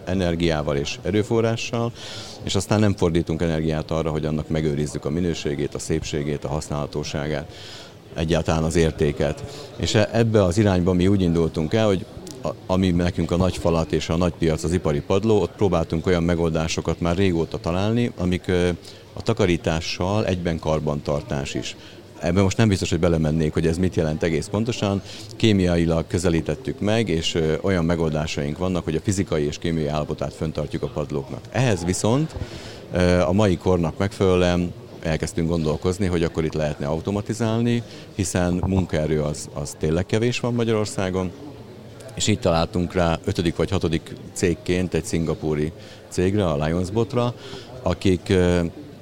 energiával 0.05 0.77
és 0.77 0.88
erőforrással, 1.03 1.93
és 2.43 2.55
aztán 2.55 2.81
nem 2.81 2.97
fordítunk 2.97 3.43
energiát 3.43 3.91
arra, 3.91 4.11
hogy 4.11 4.25
annak 4.25 4.49
megőrizzük 4.49 5.05
a 5.05 5.11
minőségét, 5.11 5.75
a 5.75 5.79
szépségét, 5.79 6.45
a 6.45 6.49
használhatóságát 6.49 7.53
egyáltalán 8.15 8.63
az 8.63 8.77
értéket. 8.77 9.45
És 9.77 9.95
e, 9.95 10.09
ebbe 10.13 10.43
az 10.43 10.59
irányba 10.59 10.93
mi 10.93 11.07
úgy 11.07 11.23
indultunk 11.23 11.75
el, 11.75 11.87
hogy 11.87 12.07
ami 12.67 12.91
nekünk 12.91 13.31
a 13.31 13.37
nagy 13.37 13.57
falat 13.57 13.93
és 13.93 14.09
a 14.09 14.17
nagy 14.17 14.33
piac, 14.39 14.65
az 14.65 14.73
ipari 14.73 15.01
padló, 15.01 15.41
ott 15.41 15.53
próbáltunk 15.57 16.07
olyan 16.07 16.23
megoldásokat 16.23 17.01
már 17.01 17.17
régóta 17.17 17.59
találni, 17.59 18.13
amik 18.19 18.53
a 19.13 19.23
takarítással 19.23 20.27
egyben 20.27 20.59
karbantartás 20.59 21.55
is. 21.55 21.77
Ebben 22.21 22.43
most 22.43 22.57
nem 22.57 22.69
biztos, 22.69 22.91
hogy 22.91 22.99
belemennék, 23.01 23.53
hogy 23.53 23.67
ez 23.67 23.79
mit 23.79 23.95
jelent 23.95 24.23
egész 24.23 24.47
pontosan. 24.47 25.03
Kémiailag 25.37 26.07
közelítettük 26.07 26.81
meg, 26.81 27.09
és 27.09 27.39
olyan 27.61 27.85
megoldásaink 27.85 28.59
vannak, 28.59 28.85
hogy 28.85 28.97
a 28.97 29.01
fizikai 29.01 29.45
és 29.45 29.59
kémiai 29.59 29.87
állapotát 29.87 30.35
föntartjuk 30.35 30.83
a 30.83 30.87
padlóknak. 30.87 31.41
Ehhez 31.51 31.85
viszont 31.85 32.35
a 33.27 33.33
mai 33.33 33.57
kornak 33.57 33.99
megfelelően 33.99 34.73
elkezdtünk 35.03 35.49
gondolkozni, 35.49 36.07
hogy 36.07 36.23
akkor 36.23 36.45
itt 36.45 36.55
lehetne 36.55 36.87
automatizálni, 36.87 37.83
hiszen 38.15 38.63
munkaerő 38.67 39.23
az, 39.23 39.49
az 39.55 39.77
tényleg 39.79 40.07
kevés 40.07 40.41
van 40.41 40.55
Magyarországon, 40.55 41.31
és 42.15 42.27
így 42.27 42.41
találtunk 42.41 42.93
rá 42.93 43.19
ötödik 43.25 43.57
vagy 43.57 43.71
hatodik 43.71 44.13
cégként 44.33 44.95
egy 44.95 45.05
szingapúri 45.05 45.73
cégre, 46.09 46.47
a 46.47 46.65
Lionsbotra, 46.65 47.35
akik 47.83 48.33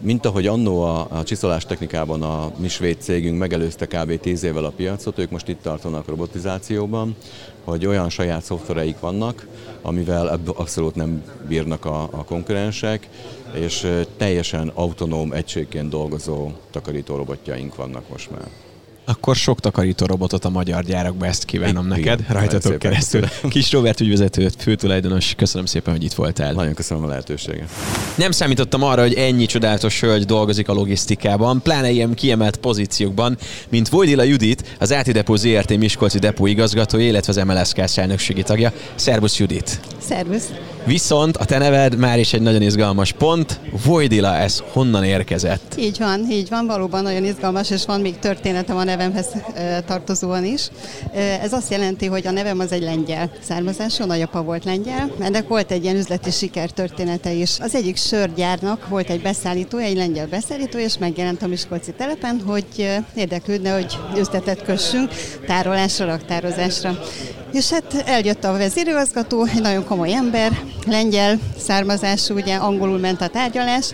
mint 0.00 0.26
ahogy 0.26 0.46
annó 0.46 0.82
a, 0.82 1.06
a 1.10 1.24
csiszolás 1.24 1.64
technikában 1.64 2.22
a 2.22 2.52
mi 2.56 2.68
svéd 2.68 3.00
cégünk 3.00 3.38
megelőzte 3.38 3.86
kb. 3.86 4.20
10 4.20 4.42
évvel 4.42 4.64
a 4.64 4.70
piacot, 4.70 5.18
ők 5.18 5.30
most 5.30 5.48
itt 5.48 5.62
tartanak 5.62 6.08
robotizációban, 6.08 7.16
hogy 7.64 7.86
olyan 7.86 8.08
saját 8.08 8.42
szoftvereik 8.42 9.00
vannak, 9.00 9.46
amivel 9.82 10.40
abszolút 10.46 10.94
nem 10.94 11.22
bírnak 11.48 11.84
a, 11.84 12.02
a 12.02 12.24
konkurensek, 12.24 13.08
és 13.54 13.86
teljesen 14.16 14.70
autonóm 14.74 15.32
egységként 15.32 15.88
dolgozó 15.88 16.50
takarító 16.70 17.16
robotjaink 17.16 17.76
vannak 17.76 18.08
most 18.08 18.30
már. 18.30 18.65
Akkor 19.08 19.36
sok 19.36 19.60
takarító 19.60 20.06
robotot 20.06 20.44
a 20.44 20.50
magyar 20.50 20.84
gyárakba, 20.84 21.26
ezt 21.26 21.44
kívánom 21.44 21.86
Igen, 21.86 21.98
neked, 21.98 22.24
rajtatok 22.28 22.78
keresztül. 22.78 23.20
Köszönöm. 23.20 23.50
Kis 23.50 23.72
Robert 23.72 24.00
ügyvezető, 24.00 24.48
főtulajdonos, 24.58 25.34
köszönöm 25.36 25.66
szépen, 25.66 25.94
hogy 25.94 26.04
itt 26.04 26.12
voltál. 26.12 26.52
Nagyon 26.52 26.74
köszönöm 26.74 27.04
a 27.04 27.06
lehetőséget. 27.06 27.68
Nem 28.14 28.30
számítottam 28.30 28.82
arra, 28.82 29.02
hogy 29.02 29.14
ennyi 29.14 29.46
csodálatos 29.46 30.00
hölgy 30.00 30.24
dolgozik 30.24 30.68
a 30.68 30.72
logisztikában, 30.72 31.62
pláne 31.62 31.90
ilyen 31.90 32.14
kiemelt 32.14 32.56
pozíciókban, 32.56 33.36
mint 33.68 33.88
Vojdila 33.88 34.22
Judit, 34.22 34.76
az 34.78 34.90
AT 34.90 35.12
Depot 35.12 35.38
ZRT 35.38 35.76
Miskolci 35.76 36.18
depó 36.18 36.46
igazgatója, 36.46 37.06
illetve 37.06 37.32
az 37.40 37.46
MLSK 37.46 37.98
elnökségi 37.98 38.42
tagja. 38.42 38.72
Szervusz 38.94 39.38
Judit! 39.38 39.80
Szervusz! 39.98 40.50
Viszont 40.86 41.36
a 41.36 41.44
te 41.44 41.58
neved 41.58 41.96
már 41.96 42.18
is 42.18 42.32
egy 42.32 42.40
nagyon 42.40 42.62
izgalmas 42.62 43.12
pont. 43.12 43.60
Vojdila, 43.84 44.36
ez 44.36 44.62
honnan 44.72 45.04
érkezett? 45.04 45.74
Így 45.78 45.98
van, 45.98 46.30
így 46.30 46.48
van, 46.48 46.66
valóban 46.66 47.02
nagyon 47.02 47.24
izgalmas, 47.24 47.70
és 47.70 47.84
van 47.84 48.00
még 48.00 48.18
történetem 48.18 48.76
a 48.76 48.84
nevemhez 48.96 49.26
tartozóan 49.86 50.44
is. 50.44 50.68
Ez 51.42 51.52
azt 51.52 51.70
jelenti, 51.70 52.06
hogy 52.06 52.26
a 52.26 52.30
nevem 52.30 52.58
az 52.58 52.72
egy 52.72 52.82
lengyel 52.82 53.30
származású, 53.40 54.04
nagyapa 54.04 54.42
volt 54.42 54.64
lengyel. 54.64 55.10
Ennek 55.20 55.48
volt 55.48 55.70
egy 55.70 55.84
ilyen 55.84 55.96
üzleti 55.96 56.30
sikertörténete 56.30 57.32
is. 57.32 57.58
Az 57.60 57.74
egyik 57.74 57.96
sörgyárnak 57.96 58.88
volt 58.88 59.10
egy 59.10 59.22
beszállító, 59.22 59.78
egy 59.78 59.96
lengyel 59.96 60.26
beszállító, 60.26 60.78
és 60.78 60.98
megjelent 60.98 61.42
a 61.42 61.46
Miskolci 61.46 61.92
telepen, 61.92 62.42
hogy 62.46 63.00
érdeklődne, 63.14 63.74
hogy 63.74 63.98
üzletet 64.18 64.62
kössünk 64.62 65.10
tárolásra, 65.46 66.06
raktározásra. 66.06 66.98
És 67.52 67.70
hát 67.70 68.04
eljött 68.06 68.44
a 68.44 68.52
vezérigazgató, 68.52 69.44
egy 69.44 69.60
nagyon 69.60 69.84
komoly 69.84 70.14
ember, 70.14 70.58
lengyel 70.86 71.38
származású, 71.58 72.34
ugye 72.34 72.54
angolul 72.54 72.98
ment 72.98 73.20
a 73.20 73.28
tárgyalás, 73.28 73.86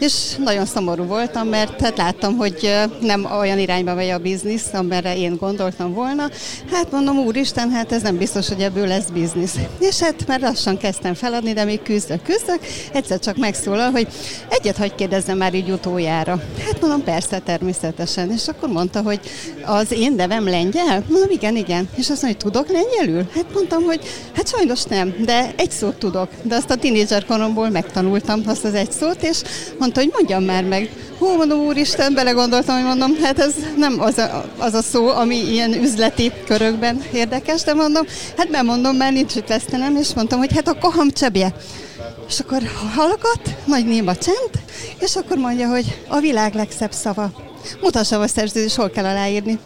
és 0.00 0.34
nagyon 0.44 0.66
szomorú 0.66 1.04
voltam, 1.04 1.48
mert 1.48 1.80
hát 1.80 1.96
láttam, 1.96 2.36
hogy 2.36 2.74
nem 3.00 3.28
olyan 3.38 3.58
irányba 3.58 3.94
megy 3.94 4.08
a 4.08 4.18
biznisz, 4.18 4.47
amire 4.72 5.16
én 5.16 5.36
gondoltam 5.36 5.92
volna. 5.92 6.28
Hát 6.72 6.90
mondom, 6.90 7.18
úristen, 7.18 7.70
hát 7.70 7.92
ez 7.92 8.02
nem 8.02 8.16
biztos, 8.16 8.48
hogy 8.48 8.60
ebből 8.60 8.86
lesz 8.86 9.08
biznisz. 9.12 9.54
És 9.78 9.98
hát 9.98 10.26
már 10.26 10.40
lassan 10.40 10.76
kezdtem 10.76 11.14
feladni, 11.14 11.52
de 11.52 11.64
még 11.64 11.82
küzdök, 11.82 12.22
küzdök. 12.22 12.58
Egyszer 12.92 13.18
csak 13.18 13.36
megszólal, 13.36 13.90
hogy 13.90 14.08
egyet 14.48 14.76
hagy 14.76 14.94
kérdezzem 14.94 15.36
már 15.36 15.54
így 15.54 15.70
utoljára. 15.70 16.42
Hát 16.64 16.80
mondom, 16.80 17.02
persze, 17.02 17.38
természetesen. 17.38 18.30
És 18.30 18.48
akkor 18.48 18.68
mondta, 18.68 19.02
hogy 19.02 19.20
az 19.64 19.92
én 19.92 20.12
nevem 20.12 20.44
lengyel? 20.44 21.04
Mondom, 21.08 21.30
igen, 21.30 21.56
igen. 21.56 21.88
És 21.96 22.10
azt 22.10 22.22
mondja, 22.22 22.40
hogy 22.42 22.52
tudok 22.52 22.68
lengyelül? 22.68 23.26
Hát 23.34 23.54
mondtam, 23.54 23.82
hogy 23.82 24.00
hát 24.36 24.48
sajnos 24.48 24.84
nem, 24.84 25.14
de 25.24 25.52
egy 25.56 25.70
szót 25.70 25.94
tudok. 25.94 26.28
De 26.42 26.54
azt 26.54 26.70
a 26.70 26.76
tinédzser 26.76 27.24
koromból 27.24 27.68
megtanultam 27.68 28.42
azt 28.46 28.64
az 28.64 28.74
egy 28.74 28.92
szót, 28.92 29.22
és 29.22 29.42
mondta, 29.78 30.00
hogy 30.00 30.10
mondjam 30.12 30.42
már 30.44 30.64
meg. 30.64 30.90
Hú, 31.18 31.26
mondom, 31.26 31.58
úristen, 31.60 32.14
belegondoltam, 32.14 32.74
hogy 32.76 32.84
mondom, 32.84 33.22
hát 33.22 33.38
ez 33.38 33.54
nem 33.76 34.00
az 34.00 34.18
az 34.58 34.74
a 34.74 34.82
szó, 34.82 35.08
ami 35.08 35.36
ilyen 35.36 35.72
üzleti 35.72 36.32
körökben 36.46 37.04
érdekes, 37.12 37.62
de 37.62 37.74
mondom, 37.74 38.06
hát 38.36 38.50
bemondom, 38.50 38.96
mert 38.96 39.12
nincs 39.12 39.34
itt 39.34 39.46
vesztenem, 39.46 39.96
és 39.96 40.08
mondtam, 40.14 40.38
hogy 40.38 40.52
hát 40.54 40.68
akkor 40.68 40.92
hamcsebje. 40.92 41.54
És 42.28 42.40
akkor 42.40 42.62
hallgat, 42.94 43.40
nagy 43.64 43.86
néma 43.86 44.16
csend, 44.16 44.50
és 44.98 45.16
akkor 45.16 45.36
mondja, 45.36 45.68
hogy 45.68 45.98
a 46.08 46.18
világ 46.18 46.54
legszebb 46.54 46.92
szava. 46.92 47.30
Mutassa 47.80 48.20
a 48.20 48.26
szerződés, 48.26 48.74
hol 48.74 48.90
kell 48.90 49.04
aláírni. 49.04 49.58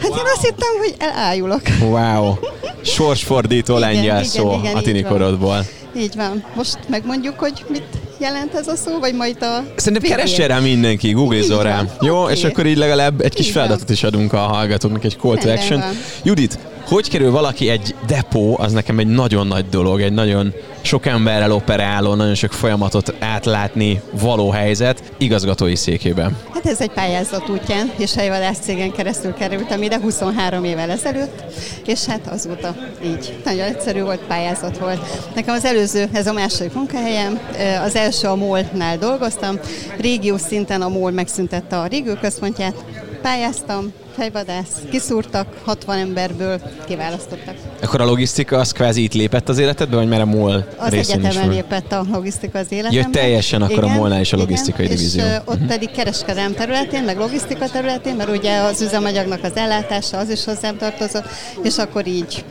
Hát 0.00 0.10
wow. 0.10 0.18
én 0.18 0.24
azt 0.34 0.44
hittem, 0.44 0.76
hogy 0.78 0.94
elájulok. 0.98 1.62
Wow. 1.80 2.34
Sorsfordító 2.82 3.78
lengyel 3.78 4.24
szó 4.24 4.58
igen, 4.58 4.76
a 4.76 4.80
tini 4.80 5.02
korodból. 5.02 5.66
Így 5.96 6.16
van. 6.16 6.44
Most 6.54 6.78
megmondjuk, 6.88 7.38
hogy 7.38 7.64
mit 7.68 7.86
jelent 8.18 8.54
ez 8.54 8.68
a 8.68 8.76
szó, 8.76 8.98
vagy 8.98 9.14
majd 9.14 9.42
a... 9.42 9.64
Szerintem 9.76 10.10
keresse 10.10 10.46
rá 10.46 10.58
mindenki, 10.58 11.10
googlizol 11.10 11.62
rá. 11.62 11.84
Jó, 12.00 12.22
okay. 12.22 12.34
és 12.34 12.44
akkor 12.44 12.66
így 12.66 12.76
legalább 12.76 13.20
egy 13.20 13.34
kis 13.34 13.46
így 13.46 13.52
feladatot 13.52 13.90
is 13.90 14.02
adunk 14.02 14.32
a 14.32 14.38
hallgatóknak, 14.38 15.04
egy 15.04 15.16
call 15.20 15.36
to 15.36 15.50
action. 15.50 15.82
Judit, 16.22 16.58
hogy 16.88 17.10
kerül 17.10 17.30
valaki 17.30 17.68
egy 17.68 17.94
depó, 18.06 18.56
az 18.58 18.72
nekem 18.72 18.98
egy 18.98 19.06
nagyon 19.06 19.46
nagy 19.46 19.68
dolog, 19.68 20.00
egy 20.00 20.12
nagyon 20.12 20.52
sok 20.80 21.06
emberrel 21.06 21.52
operáló, 21.52 22.14
nagyon 22.14 22.34
sok 22.34 22.52
folyamatot 22.52 23.14
átlátni 23.18 24.00
való 24.20 24.50
helyzet 24.50 25.12
igazgatói 25.18 25.76
székében. 25.76 26.36
Hát 26.54 26.66
ez 26.66 26.80
egy 26.80 26.90
pályázat 26.90 27.48
útján, 27.48 27.92
és 27.96 28.14
helyvadász 28.14 28.58
cégen 28.58 28.92
keresztül 28.92 29.34
kerültem 29.34 29.82
ide 29.82 29.98
23 30.00 30.64
évvel 30.64 30.90
ezelőtt, 30.90 31.42
és 31.86 32.04
hát 32.04 32.26
azóta 32.26 32.74
így. 33.04 33.38
Nagyon 33.44 33.66
egyszerű 33.66 34.02
volt, 34.02 34.20
pályázat 34.20 34.78
volt. 34.78 35.00
Nekem 35.34 35.54
az 35.54 35.64
előző, 35.64 36.08
ez 36.12 36.26
a 36.26 36.32
második 36.32 36.74
munkahelyem, 36.74 37.38
az 37.84 37.94
első 37.94 38.28
a 38.28 38.36
MOL-nál 38.36 38.98
dolgoztam, 38.98 39.58
régiós 40.00 40.40
szinten 40.40 40.82
a 40.82 40.88
MOL 40.88 41.10
megszüntette 41.10 41.78
a 41.78 41.86
régió 41.86 42.14
központját, 42.14 42.84
pályáztam, 43.22 43.92
fejvadász, 44.16 44.72
kiszúrtak, 44.90 45.46
60 45.64 45.98
emberből 45.98 46.60
kiválasztottak. 46.86 47.54
Akkor 47.82 48.00
a 48.00 48.04
logisztika 48.04 48.56
az 48.58 48.72
kvázi 48.72 49.02
itt 49.02 49.12
lépett 49.14 49.48
az 49.48 49.58
életedbe, 49.58 49.96
vagy 49.96 50.08
már 50.08 50.20
a 50.20 50.24
MOL 50.24 50.68
Az 50.76 50.92
egyetemen 50.92 51.48
lépett 51.48 51.92
a 51.92 52.04
logisztika 52.12 52.58
az 52.58 52.72
életembe. 52.72 52.96
Jött 52.96 53.12
teljesen 53.12 53.62
akkor 53.62 53.84
igen, 53.84 53.90
a 53.90 53.94
MOL-nál 53.94 54.20
is 54.20 54.32
a 54.32 54.36
logisztikai 54.36 54.84
igen, 54.84 54.96
divízió. 54.96 55.24
És 55.24 55.30
ott 55.44 55.54
uh-huh. 55.54 55.68
pedig 55.68 55.90
kereskedelem 55.90 56.54
területén, 56.54 57.04
meg 57.04 57.18
logisztika 57.18 57.68
területén, 57.68 58.16
mert 58.16 58.36
ugye 58.36 58.58
az 58.58 58.82
üzemanyagnak 58.82 59.44
az 59.44 59.52
ellátása 59.54 60.18
az 60.18 60.30
is 60.30 60.44
hozzám 60.44 60.76
tartozott, 60.76 61.26
és 61.62 61.78
akkor 61.78 62.06
így 62.06 62.44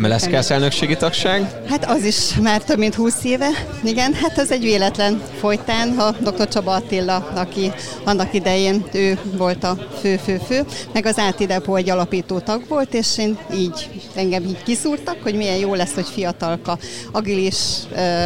MLSK 0.00 0.50
elnökségi 0.50 0.96
tagság? 0.96 1.50
Hát 1.68 1.84
az 1.90 2.04
is 2.04 2.34
már 2.34 2.62
több 2.62 2.78
mint 2.78 2.94
20 2.94 3.24
éve. 3.24 3.48
Igen, 3.84 4.14
hát 4.14 4.38
ez 4.38 4.50
egy 4.50 4.62
véletlen 4.62 5.22
folytán. 5.38 5.98
A 5.98 6.10
dr. 6.10 6.48
Csaba 6.48 6.74
Attila, 6.74 7.16
aki 7.16 7.72
annak 8.04 8.34
idején 8.34 8.84
ő 8.92 9.18
volt 9.36 9.64
a 9.64 9.76
fő-fő-fő, 10.00 10.64
meg 10.92 11.06
az 11.06 11.18
Átidepó 11.18 11.74
egy 11.74 11.90
alapító 11.90 12.38
tag 12.38 12.62
volt, 12.68 12.94
és 12.94 13.18
én 13.18 13.38
így, 13.54 13.88
engem 14.14 14.42
így 14.42 14.62
kiszúrtak, 14.62 15.16
hogy 15.22 15.34
milyen 15.34 15.56
jó 15.56 15.74
lesz, 15.74 15.94
hogy 15.94 16.08
fiatalka, 16.08 16.78
agilis, 17.12 17.56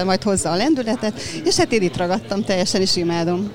majd 0.05 0.23
hozza 0.23 0.50
a 0.50 0.57
lendületet, 0.57 1.21
és 1.45 1.57
hát 1.57 1.73
én 1.73 1.83
itt 1.83 1.97
ragadtam, 1.97 2.45
teljesen 2.45 2.83
is 2.83 2.97
imádom. 2.97 3.50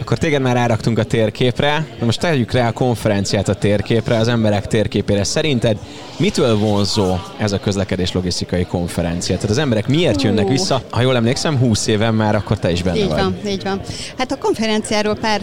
Akkor 0.00 0.18
téged 0.18 0.42
már 0.42 0.54
ráraktunk 0.54 0.98
a 0.98 1.04
térképre, 1.04 1.86
de 1.98 2.04
most 2.04 2.20
tegyük 2.20 2.52
rá 2.52 2.68
a 2.68 2.72
konferenciát 2.72 3.48
a 3.48 3.54
térképre, 3.54 4.16
az 4.16 4.28
emberek 4.28 4.66
térképére. 4.66 5.24
Szerinted 5.24 5.78
mitől 6.16 6.58
vonzó 6.58 7.14
ez 7.38 7.52
a 7.52 7.60
közlekedés 7.60 8.12
logisztikai 8.12 8.64
konferencia? 8.64 9.34
Tehát 9.34 9.50
az 9.50 9.58
emberek 9.58 9.86
miért 9.86 10.22
jönnek 10.22 10.48
vissza? 10.48 10.82
Ha 10.90 11.00
jól 11.00 11.16
emlékszem, 11.16 11.58
20 11.58 11.86
éven 11.86 12.14
már 12.14 12.34
akkor 12.34 12.58
te 12.58 12.70
is 12.70 12.82
benne 12.82 12.96
így 12.96 13.08
vagy. 13.08 13.18
Van, 13.18 13.36
így 13.46 13.62
van. 13.62 13.80
Hát 14.18 14.32
a 14.32 14.38
konferenciáról 14.38 15.14
pár 15.14 15.40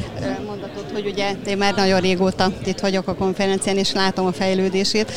mondatot, 0.47 0.91
hogy 0.93 1.05
ugye 1.05 1.31
én 1.47 1.57
már 1.57 1.75
nagyon 1.75 1.99
régóta 1.99 2.51
itt 2.65 2.79
vagyok 2.79 3.07
a 3.07 3.15
konferencián, 3.15 3.77
és 3.77 3.91
látom 3.91 4.25
a 4.25 4.31
fejlődését. 4.31 5.11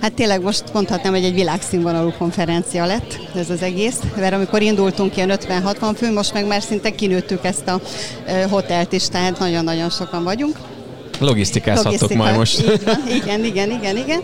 Hát 0.00 0.12
tényleg 0.12 0.42
most 0.42 0.64
mondhatnám, 0.72 1.12
hogy 1.12 1.24
egy 1.24 1.34
világszínvonalú 1.34 2.12
konferencia 2.18 2.84
lett 2.84 3.18
ez 3.36 3.50
az 3.50 3.62
egész, 3.62 3.98
mert 4.16 4.34
amikor 4.34 4.62
indultunk 4.62 5.16
ilyen 5.16 5.32
50-60 5.48 5.94
fő, 5.96 6.12
most 6.12 6.32
meg 6.32 6.46
már 6.46 6.62
szinte 6.62 6.90
kinőttük 6.90 7.44
ezt 7.44 7.68
a 7.68 7.80
hotelt 8.84 9.02
is, 9.02 9.08
tehát 9.08 9.38
nagyon-nagyon 9.38 9.90
sokan 9.90 10.24
vagyunk. 10.24 10.56
Logisztikázhatok 11.18 12.00
Logisztika, 12.00 12.22
majd 12.22 12.36
most. 12.36 12.64
Igen, 13.08 13.44
igen, 13.44 13.70
igen, 13.70 13.96
igen. 13.96 14.20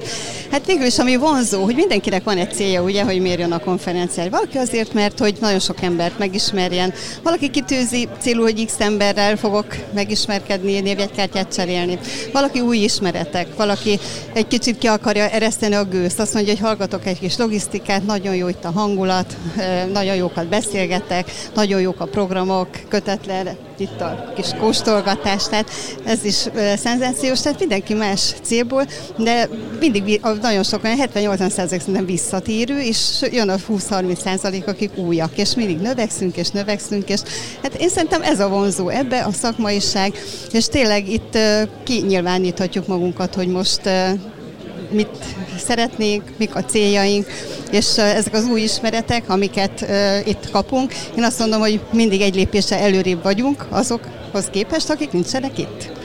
Hát 0.50 0.66
végül 0.66 0.86
is, 0.86 0.98
ami 0.98 1.16
vonzó, 1.16 1.64
hogy 1.64 1.74
mindenkinek 1.74 2.24
van 2.24 2.36
egy 2.36 2.52
célja, 2.52 2.82
ugye, 2.82 3.04
hogy 3.04 3.20
miért 3.20 3.38
jön 3.38 3.52
a 3.52 3.58
konferenciára. 3.58 4.30
Valaki 4.30 4.58
azért, 4.58 4.92
mert 4.92 5.18
hogy 5.18 5.36
nagyon 5.40 5.58
sok 5.58 5.82
embert 5.82 6.18
megismerjen. 6.18 6.92
Valaki 7.22 7.50
kitűzi 7.50 8.08
célul, 8.20 8.42
hogy 8.42 8.66
X 8.66 8.74
emberrel 8.78 9.36
fogok 9.36 9.66
megismerkedni, 9.94 10.80
névjegykártyát 10.80 11.54
cserélni. 11.54 11.98
Valaki 12.32 12.60
új 12.60 12.76
ismeretek, 12.76 13.46
valaki 13.56 13.98
egy 14.32 14.46
kicsit 14.46 14.78
ki 14.78 14.86
akarja 14.86 15.28
ereszteni 15.28 15.74
a 15.74 15.84
gőzt. 15.84 16.20
Azt 16.20 16.34
mondja, 16.34 16.52
hogy 16.52 16.62
hallgatok 16.62 17.06
egy 17.06 17.18
kis 17.18 17.36
logisztikát, 17.36 18.06
nagyon 18.06 18.34
jó 18.34 18.48
itt 18.48 18.64
a 18.64 18.70
hangulat, 18.70 19.36
nagyon 19.92 20.14
jókat 20.14 20.48
beszélgetek, 20.48 21.30
nagyon 21.54 21.80
jók 21.80 22.00
a 22.00 22.06
programok, 22.06 22.68
kötetlen, 22.88 23.48
itt 23.80 24.00
a 24.00 24.32
kis 24.36 24.48
kóstolgatás, 24.58 25.48
tehát 25.48 25.70
ez 26.04 26.24
is 26.24 26.46
szenzációs, 26.76 27.40
tehát 27.40 27.58
mindenki 27.58 27.94
más 27.94 28.34
célból, 28.42 28.86
de 29.16 29.48
mindig 29.80 30.20
nagyon 30.40 30.62
sok, 30.62 30.80
70-80 30.82 31.50
százalék 31.50 31.80
szerintem 31.80 32.06
visszatérő, 32.06 32.80
és 32.80 32.98
jön 33.32 33.48
a 33.48 33.56
20-30 33.68 34.20
százalék, 34.20 34.66
akik 34.66 34.96
újak, 34.96 35.38
és 35.38 35.54
mindig 35.54 35.78
növekszünk, 35.80 36.36
és 36.36 36.48
növekszünk, 36.48 37.08
és 37.08 37.20
hát 37.62 37.74
én 37.74 37.88
szerintem 37.88 38.22
ez 38.22 38.40
a 38.40 38.48
vonzó 38.48 38.88
ebbe, 38.88 39.24
a 39.24 39.32
szakmaiság, 39.32 40.12
és 40.52 40.66
tényleg 40.66 41.08
itt 41.08 41.38
kinyilváníthatjuk 41.84 42.86
magunkat, 42.86 43.34
hogy 43.34 43.48
most 43.48 43.80
mit 44.92 45.08
szeretnénk, 45.58 46.22
mik 46.36 46.54
a 46.54 46.64
céljaink, 46.64 47.26
és 47.70 47.98
ezek 47.98 48.34
az 48.34 48.44
új 48.44 48.60
ismeretek, 48.60 49.28
amiket 49.28 49.86
itt 50.24 50.50
kapunk, 50.50 50.92
én 51.16 51.24
azt 51.24 51.38
mondom, 51.38 51.60
hogy 51.60 51.80
mindig 51.92 52.20
egy 52.20 52.34
lépéssel 52.34 52.78
előrébb 52.78 53.22
vagyunk 53.22 53.66
azokhoz 53.70 54.44
képest, 54.50 54.90
akik 54.90 55.12
nincsenek 55.12 55.58
itt. 55.58 56.00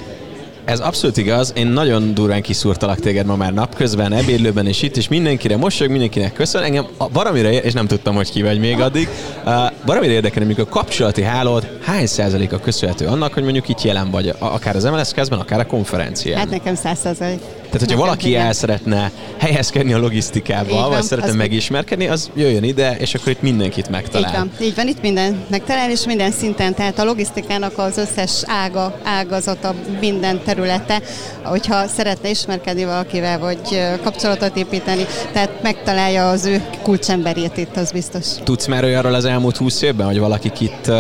Ez 0.66 0.80
abszolút 0.80 1.18
igaz. 1.18 1.52
Én 1.56 1.68
nagyon 1.68 2.14
durván 2.14 2.42
kiszúrtalak 2.42 3.00
téged 3.00 3.26
ma 3.26 3.36
már 3.36 3.54
napközben, 3.54 4.14
ebédlőben 4.14 4.68
és 4.68 4.82
itt, 4.82 4.98
és 4.98 5.08
mindenkire 5.08 5.58
mosolyog, 5.58 5.92
mindenkinek 5.92 6.34
köszön. 6.34 6.64
Engem 6.64 6.86
valamire, 7.14 7.52
és 7.52 7.74
nem 7.74 7.88
tudtam, 7.88 8.16
hogy 8.16 8.32
ki 8.32 8.42
vagy 8.42 8.60
még 8.60 8.80
addig, 8.80 9.08
uh, 9.46 9.54
valamire 9.86 10.14
érdekel, 10.14 10.46
hogy 10.46 10.60
a 10.60 10.66
kapcsolati 10.66 11.22
hálód 11.22 11.78
hány 11.82 12.06
százaléka 12.06 12.60
köszönhető 12.60 13.06
annak, 13.06 13.34
hogy 13.34 13.44
mondjuk 13.44 13.70
itt 13.70 13.82
jelen 13.82 14.12
vagy, 14.12 14.34
akár 14.40 14.76
az 14.76 14.84
MLS 14.84 15.12
kezben, 15.12 15.40
akár 15.40 15.60
a 15.60 15.66
konferencián? 15.66 16.38
Hát 16.38 16.50
nekem 16.50 16.76
száz 16.76 17.00
százalék. 17.00 17.40
Tehát, 17.76 17.90
hogyha 17.90 18.06
valaki 18.06 18.36
el 18.36 18.54
szeretne 18.54 19.12
helyezkedni 19.38 19.94
a 19.94 19.98
logisztikába, 19.98 20.70
így 20.70 20.80
vagy 20.80 20.90
van, 20.90 21.02
szeretne 21.02 21.30
az 21.30 21.36
megismerkedni, 21.36 22.08
az 22.08 22.30
jöjjön 22.36 22.64
ide, 22.64 22.96
és 22.98 23.14
akkor 23.14 23.32
itt 23.32 23.42
mindenkit 23.42 23.90
megtalál. 23.90 24.30
Így 24.30 24.38
van, 24.38 24.52
így 24.62 24.76
van 24.76 24.88
itt 24.88 25.02
minden 25.02 25.44
megtalál, 25.50 25.92
és 25.92 26.06
minden 26.06 26.32
szinten, 26.32 26.74
tehát 26.74 27.00
a 27.00 27.04
logisztikának 27.04 27.78
az 27.78 27.98
összes 27.98 28.32
ága, 28.46 29.00
ágazata, 29.04 29.74
minden 30.00 30.42
területe, 30.46 31.02
hogyha 31.44 31.88
szeretne 31.88 32.30
ismerkedni 32.30 32.86
valakivel, 32.86 33.40
vagy 33.40 33.82
kapcsolatot 34.04 34.58
építeni, 34.58 35.06
tehát 35.32 35.62
megtalálja 35.62 36.30
az 36.30 36.46
ő 36.46 36.64
kulcsemberét 36.82 37.58
itt, 37.58 37.78
az 37.78 37.92
biztos. 37.92 38.26
Tudsz 38.44 38.66
már 38.66 38.84
olyanról 38.84 39.14
az 39.14 39.26
elmúlt 39.26 39.58
húsz 39.58 39.82
évben, 39.82 40.06
hogy 40.06 40.20
valaki 40.20 40.52
itt, 40.60 40.92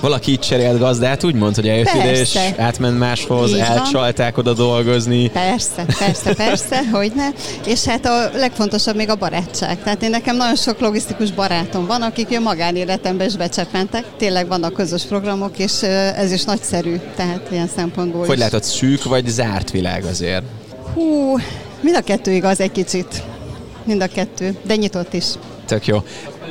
valaki 0.00 0.32
itt 0.32 0.40
cserélt 0.40 0.78
gazdát, 0.78 1.24
úgymond, 1.24 1.54
hogy 1.54 1.68
eljött 1.68 1.94
ide, 1.94 2.12
és 2.12 2.38
átment 2.56 2.98
máshoz, 2.98 3.52
elcsalták 3.52 4.38
oda 4.38 4.52
dolgozni. 4.52 5.28
Persze, 5.28 5.84
persze 5.98 6.18
Persze, 6.22 6.44
persze, 6.44 6.88
hogy 6.92 7.12
ne. 7.14 7.28
És 7.66 7.84
hát 7.84 8.06
a 8.06 8.30
legfontosabb 8.34 8.96
még 8.96 9.08
a 9.08 9.14
barátság. 9.16 9.82
Tehát 9.82 10.02
én 10.02 10.10
nekem 10.10 10.36
nagyon 10.36 10.56
sok 10.56 10.80
logisztikus 10.80 11.32
barátom 11.32 11.86
van, 11.86 12.02
akik 12.02 12.36
a 12.36 12.40
magánéletembe 12.40 13.24
is 13.24 13.36
becsepentek. 13.36 14.04
Tényleg 14.16 14.48
vannak 14.48 14.72
közös 14.72 15.02
programok, 15.02 15.58
és 15.58 15.82
ez 16.16 16.32
is 16.32 16.44
nagyszerű, 16.44 16.96
tehát 17.16 17.48
ilyen 17.50 17.68
szempontból 17.76 18.26
Hogy 18.26 18.36
is. 18.36 18.42
látod, 18.42 18.62
szűk 18.62 19.04
vagy 19.04 19.28
zárt 19.28 19.70
világ 19.70 20.04
azért? 20.04 20.42
Hú, 20.94 21.36
mind 21.80 21.96
a 21.96 22.00
kettő 22.00 22.32
igaz 22.32 22.60
egy 22.60 22.72
kicsit. 22.72 23.22
mind 23.84 24.02
a 24.02 24.06
kettő, 24.06 24.56
de 24.66 24.76
nyitott 24.76 25.12
is. 25.12 25.24
Tök 25.66 25.86
jó. 25.86 26.02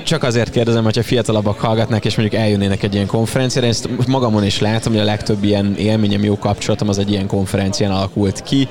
Csak 0.03 0.23
azért 0.23 0.49
kérdezem, 0.49 0.83
hogyha 0.83 1.03
fiatalabbak 1.03 1.59
hallgatnak, 1.59 2.05
és 2.05 2.15
mondjuk 2.15 2.41
eljönnének 2.41 2.83
egy 2.83 2.93
ilyen 2.93 3.07
konferenciára, 3.07 3.67
ezt 3.67 3.89
magamon 4.07 4.43
is 4.45 4.59
látom, 4.59 4.93
hogy 4.93 5.01
a 5.01 5.05
legtöbb 5.05 5.43
ilyen 5.43 5.75
élményem, 5.77 6.23
jó 6.23 6.37
kapcsolatom 6.37 6.89
az 6.89 6.97
egy 6.97 7.11
ilyen 7.11 7.27
konferencián 7.27 7.91
alakult 7.91 8.43
ki 8.43 8.67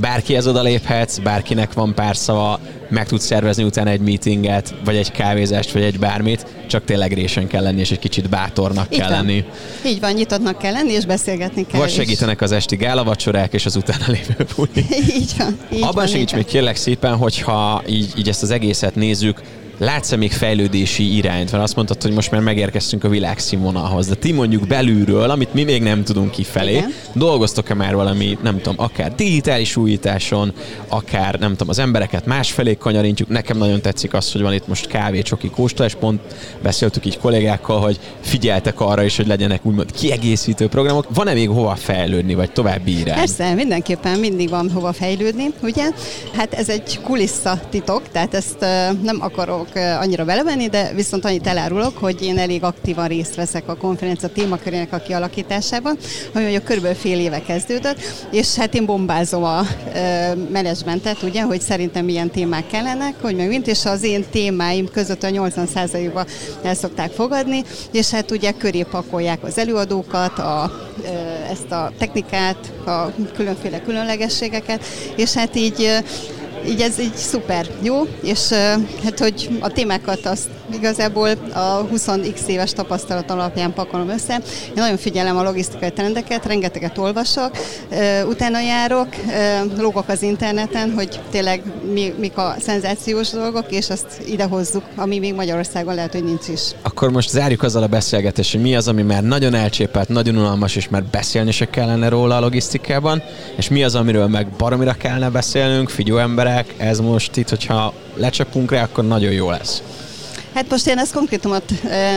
bárkihez 0.00 0.46
oda 0.46 0.62
léphetsz, 0.62 1.18
bárkinek 1.18 1.72
van 1.72 1.94
pár 1.94 2.16
szava, 2.16 2.60
meg 2.88 3.06
tudsz 3.06 3.24
szervezni 3.24 3.62
utána 3.64 3.90
egy 3.90 4.00
meetinget, 4.00 4.74
vagy 4.84 4.96
egy 4.96 5.12
kávézást, 5.12 5.72
vagy 5.72 5.82
egy 5.82 5.98
bármit, 5.98 6.46
csak 6.66 6.84
tényleg 6.84 7.12
résen 7.12 7.46
kell 7.46 7.62
lenni, 7.62 7.80
és 7.80 7.90
egy 7.90 7.98
kicsit 7.98 8.28
bátornak 8.28 8.86
Így 8.92 8.98
kell 8.98 9.08
van. 9.08 9.16
lenni. 9.16 9.44
Így 9.86 10.00
van, 10.00 10.12
nyitottnak 10.12 10.58
kell 10.58 10.72
lenni, 10.72 10.92
és 10.92 11.04
beszélgetni 11.04 11.66
kell. 11.66 11.80
Vagy 11.80 11.90
segítenek 11.90 12.40
az 12.40 12.52
esti 12.52 12.76
gálavacsorák, 12.76 13.52
és 13.52 13.66
az 13.66 13.76
utána 13.76 14.04
lévő 14.06 14.46
buli. 14.56 14.86
így 15.20 15.32
van. 15.38 15.58
Így 15.72 15.82
Abban 15.82 15.94
van, 15.94 16.06
segíts 16.06 16.34
még 16.34 16.44
kérlek 16.44 16.76
szépen, 16.76 17.16
hogyha 17.16 17.82
így, 17.88 18.12
így 18.16 18.28
ezt 18.28 18.42
az 18.42 18.50
egészet 18.50 18.94
nézzük, 18.94 19.40
látsz-e 19.78 20.16
még 20.16 20.32
fejlődési 20.32 21.16
irányt? 21.16 21.52
Mert 21.52 21.62
azt 21.64 21.76
mondtad, 21.76 22.02
hogy 22.02 22.12
most 22.12 22.30
már 22.30 22.40
megérkeztünk 22.40 23.04
a 23.04 23.08
világszínvonalhoz, 23.08 24.06
de 24.06 24.14
ti 24.14 24.32
mondjuk 24.32 24.66
belülről, 24.66 25.30
amit 25.30 25.54
mi 25.54 25.64
még 25.64 25.82
nem 25.82 26.04
tudunk 26.04 26.30
kifelé, 26.30 26.72
Igen. 26.72 26.92
dolgoztok-e 27.12 27.74
már 27.74 27.94
valami, 27.94 28.38
nem 28.42 28.56
tudom, 28.60 28.74
akár 28.78 29.14
digitális 29.14 29.76
újításon, 29.76 30.52
akár 30.88 31.38
nem 31.38 31.50
tudom, 31.50 31.68
az 31.68 31.78
embereket 31.78 32.26
másfelé 32.26 32.76
kanyarintjuk. 32.76 33.28
Nekem 33.28 33.58
nagyon 33.58 33.80
tetszik 33.80 34.14
az, 34.14 34.32
hogy 34.32 34.42
van 34.42 34.52
itt 34.52 34.68
most 34.68 34.86
kávé, 34.86 35.22
csoki 35.22 35.50
kóstolás, 35.50 35.94
pont 35.94 36.20
beszéltük 36.62 37.06
így 37.06 37.18
kollégákkal, 37.18 37.80
hogy 37.80 38.00
figyeltek 38.20 38.80
arra 38.80 39.02
is, 39.02 39.16
hogy 39.16 39.26
legyenek 39.26 39.66
úgymond 39.66 39.92
kiegészítő 39.92 40.68
programok. 40.68 41.06
Van-e 41.14 41.32
még 41.32 41.48
hova 41.48 41.74
fejlődni, 41.74 42.34
vagy 42.34 42.52
további 42.52 42.98
irány? 42.98 43.16
Persze, 43.16 43.54
mindenképpen 43.54 44.18
mindig 44.18 44.48
van 44.48 44.70
hova 44.70 44.92
fejlődni, 44.92 45.46
ugye? 45.62 45.90
Hát 46.36 46.54
ez 46.54 46.68
egy 46.68 47.00
kulissza 47.02 47.60
titok, 47.70 48.02
tehát 48.12 48.34
ezt 48.34 48.60
nem 49.02 49.18
akarok 49.20 49.65
akarok 49.70 50.02
annyira 50.02 50.24
belemenni, 50.24 50.68
de 50.68 50.92
viszont 50.94 51.24
annyit 51.24 51.46
elárulok, 51.46 51.98
hogy 51.98 52.22
én 52.22 52.38
elég 52.38 52.62
aktívan 52.62 53.08
részt 53.08 53.34
veszek 53.34 53.68
a 53.68 53.76
konferencia 53.76 54.28
témakörének 54.28 54.92
a 54.92 54.98
kialakításában, 54.98 55.96
ami 56.34 56.42
mondjuk 56.42 56.64
körülbelül 56.64 56.96
fél 56.96 57.18
éve 57.18 57.42
kezdődött, 57.42 58.00
és 58.30 58.54
hát 58.54 58.74
én 58.74 58.86
bombázom 58.86 59.44
a 59.44 59.66
menedzsmentet, 60.50 61.22
ugye, 61.22 61.42
hogy 61.42 61.60
szerintem 61.60 62.04
milyen 62.04 62.30
témák 62.30 62.66
kellenek, 62.66 63.14
hogy 63.20 63.36
meg 63.36 63.48
mint, 63.48 63.66
és 63.66 63.84
az 63.84 64.02
én 64.02 64.24
témáim 64.30 64.88
között 64.90 65.22
a 65.22 65.28
80%-ban 65.28 66.26
el 66.62 66.74
szokták 66.74 67.10
fogadni, 67.10 67.62
és 67.92 68.10
hát 68.10 68.30
ugye 68.30 68.52
köré 68.52 68.82
pakolják 68.82 69.44
az 69.44 69.58
előadókat, 69.58 70.38
a, 70.38 70.72
ezt 71.50 71.70
a 71.70 71.92
technikát, 71.98 72.72
a 72.86 73.12
különféle 73.34 73.80
különlegességeket, 73.80 74.84
és 75.16 75.32
hát 75.32 75.56
így 75.56 76.02
így 76.68 76.80
ez 76.80 76.98
így 76.98 77.14
szuper, 77.14 77.66
jó, 77.82 78.02
és 78.22 78.48
hát 79.04 79.18
hogy 79.18 79.48
a 79.60 79.68
témákat 79.68 80.26
azt 80.26 80.48
igazából 80.74 81.28
a 81.52 81.86
20x 81.92 82.46
éves 82.46 82.72
tapasztalat 82.72 83.30
alapján 83.30 83.72
pakolom 83.72 84.08
össze. 84.08 84.34
Én 84.66 84.72
nagyon 84.74 84.96
figyelem 84.96 85.36
a 85.36 85.42
logisztikai 85.42 85.90
trendeket, 85.90 86.46
rengeteget 86.46 86.98
olvasok, 86.98 87.50
utána 88.28 88.60
járok, 88.60 89.08
lógok 89.76 90.08
az 90.08 90.22
interneten, 90.22 90.92
hogy 90.92 91.20
tényleg 91.30 91.62
mi, 91.92 92.14
mik 92.18 92.36
a 92.36 92.54
szenzációs 92.60 93.30
dolgok, 93.30 93.72
és 93.72 93.90
azt 93.90 94.20
ide 94.26 94.44
hozzuk, 94.44 94.82
ami 94.96 95.18
még 95.18 95.34
Magyarországon 95.34 95.94
lehet, 95.94 96.12
hogy 96.12 96.24
nincs 96.24 96.48
is. 96.48 96.60
Akkor 96.82 97.10
most 97.10 97.28
zárjuk 97.28 97.62
azzal 97.62 97.82
a 97.82 97.86
beszélgetést, 97.86 98.52
hogy 98.52 98.60
mi 98.62 98.76
az, 98.76 98.88
ami 98.88 99.02
már 99.02 99.22
nagyon 99.22 99.54
elcsépelt, 99.54 100.08
nagyon 100.08 100.36
unalmas, 100.36 100.76
és 100.76 100.88
már 100.88 101.04
beszélni 101.04 101.50
se 101.50 101.70
kellene 101.70 102.08
róla 102.08 102.36
a 102.36 102.40
logisztikában, 102.40 103.22
és 103.56 103.68
mi 103.68 103.84
az, 103.84 103.94
amiről 103.94 104.26
meg 104.26 104.46
baromira 104.48 104.92
kellene 104.92 105.30
beszélnünk, 105.30 105.88
figyelő 105.88 106.20
emberek, 106.20 106.74
ez 106.76 107.00
most 107.00 107.36
itt, 107.36 107.48
hogyha 107.48 107.92
lecsapunk 108.14 108.70
rá, 108.70 108.82
akkor 108.82 109.06
nagyon 109.06 109.32
jó 109.32 109.50
lesz. 109.50 109.82
Hát 110.56 110.70
most 110.70 110.86
én 110.86 110.98
ezt 110.98 111.12
konkrétumot 111.12 111.72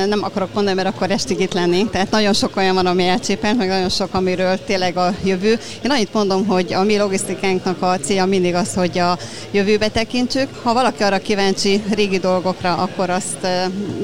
nem 0.08 0.24
akarok 0.24 0.54
mondani, 0.54 0.76
mert 0.76 0.88
akkor 0.88 1.12
estig 1.12 1.40
itt 1.40 1.54
lennénk. 1.54 1.92
Tehát 1.92 2.12
nagyon 2.12 2.34
sok 2.34 2.56
olyan 2.56 2.76
van, 2.76 2.86
ami 2.86 3.08
elcsépelt, 3.08 3.58
meg 3.58 3.68
nagyon 3.68 3.90
sok, 3.90 4.14
amiről 4.14 4.64
tényleg 4.66 4.98
a 4.98 5.14
jövő. 5.24 5.60
Én 5.84 5.92
annyit 5.92 6.14
mondom, 6.14 6.46
hogy 6.48 6.74
a 6.74 6.84
mi 6.84 6.98
logisztikánknak 6.98 7.82
a 7.82 7.98
célja 8.00 8.26
mindig 8.26 8.56
az, 8.56 8.74
hogy 8.74 9.00
a 9.00 9.18
jövőbe 9.52 9.88
tekintsük. 9.88 10.48
Ha 10.64 10.74
valaki 10.74 11.04
arra 11.04 11.18
kíváncsi 11.18 11.84
régi 11.92 12.18
dolgokra, 12.18 12.76
akkor 12.76 13.10
azt 13.10 13.48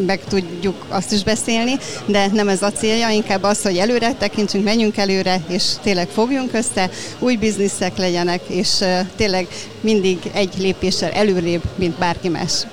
meg 0.06 0.24
tudjuk 0.30 0.86
azt 0.90 1.12
is 1.12 1.24
beszélni, 1.24 1.78
de 2.06 2.28
nem 2.34 2.50
ez 2.50 2.62
a 2.62 2.72
célja, 2.72 3.10
inkább 3.10 3.44
az, 3.44 3.62
hogy 3.62 3.78
előre 3.78 4.14
tekintsünk, 4.14 4.64
menjünk 4.64 4.98
előre, 4.98 5.42
és 5.48 5.64
tényleg 5.84 6.08
fogjunk 6.08 6.54
össze, 6.54 6.90
új 7.20 7.36
bizniszek 7.36 7.98
legyenek, 7.98 8.42
és 8.48 8.84
tényleg 9.16 9.48
mindig 9.82 10.18
egy 10.34 10.54
lépéssel 10.58 11.12
előrébb, 11.12 11.62
mint 11.76 11.98
bárki 11.98 12.30
más. 12.30 12.66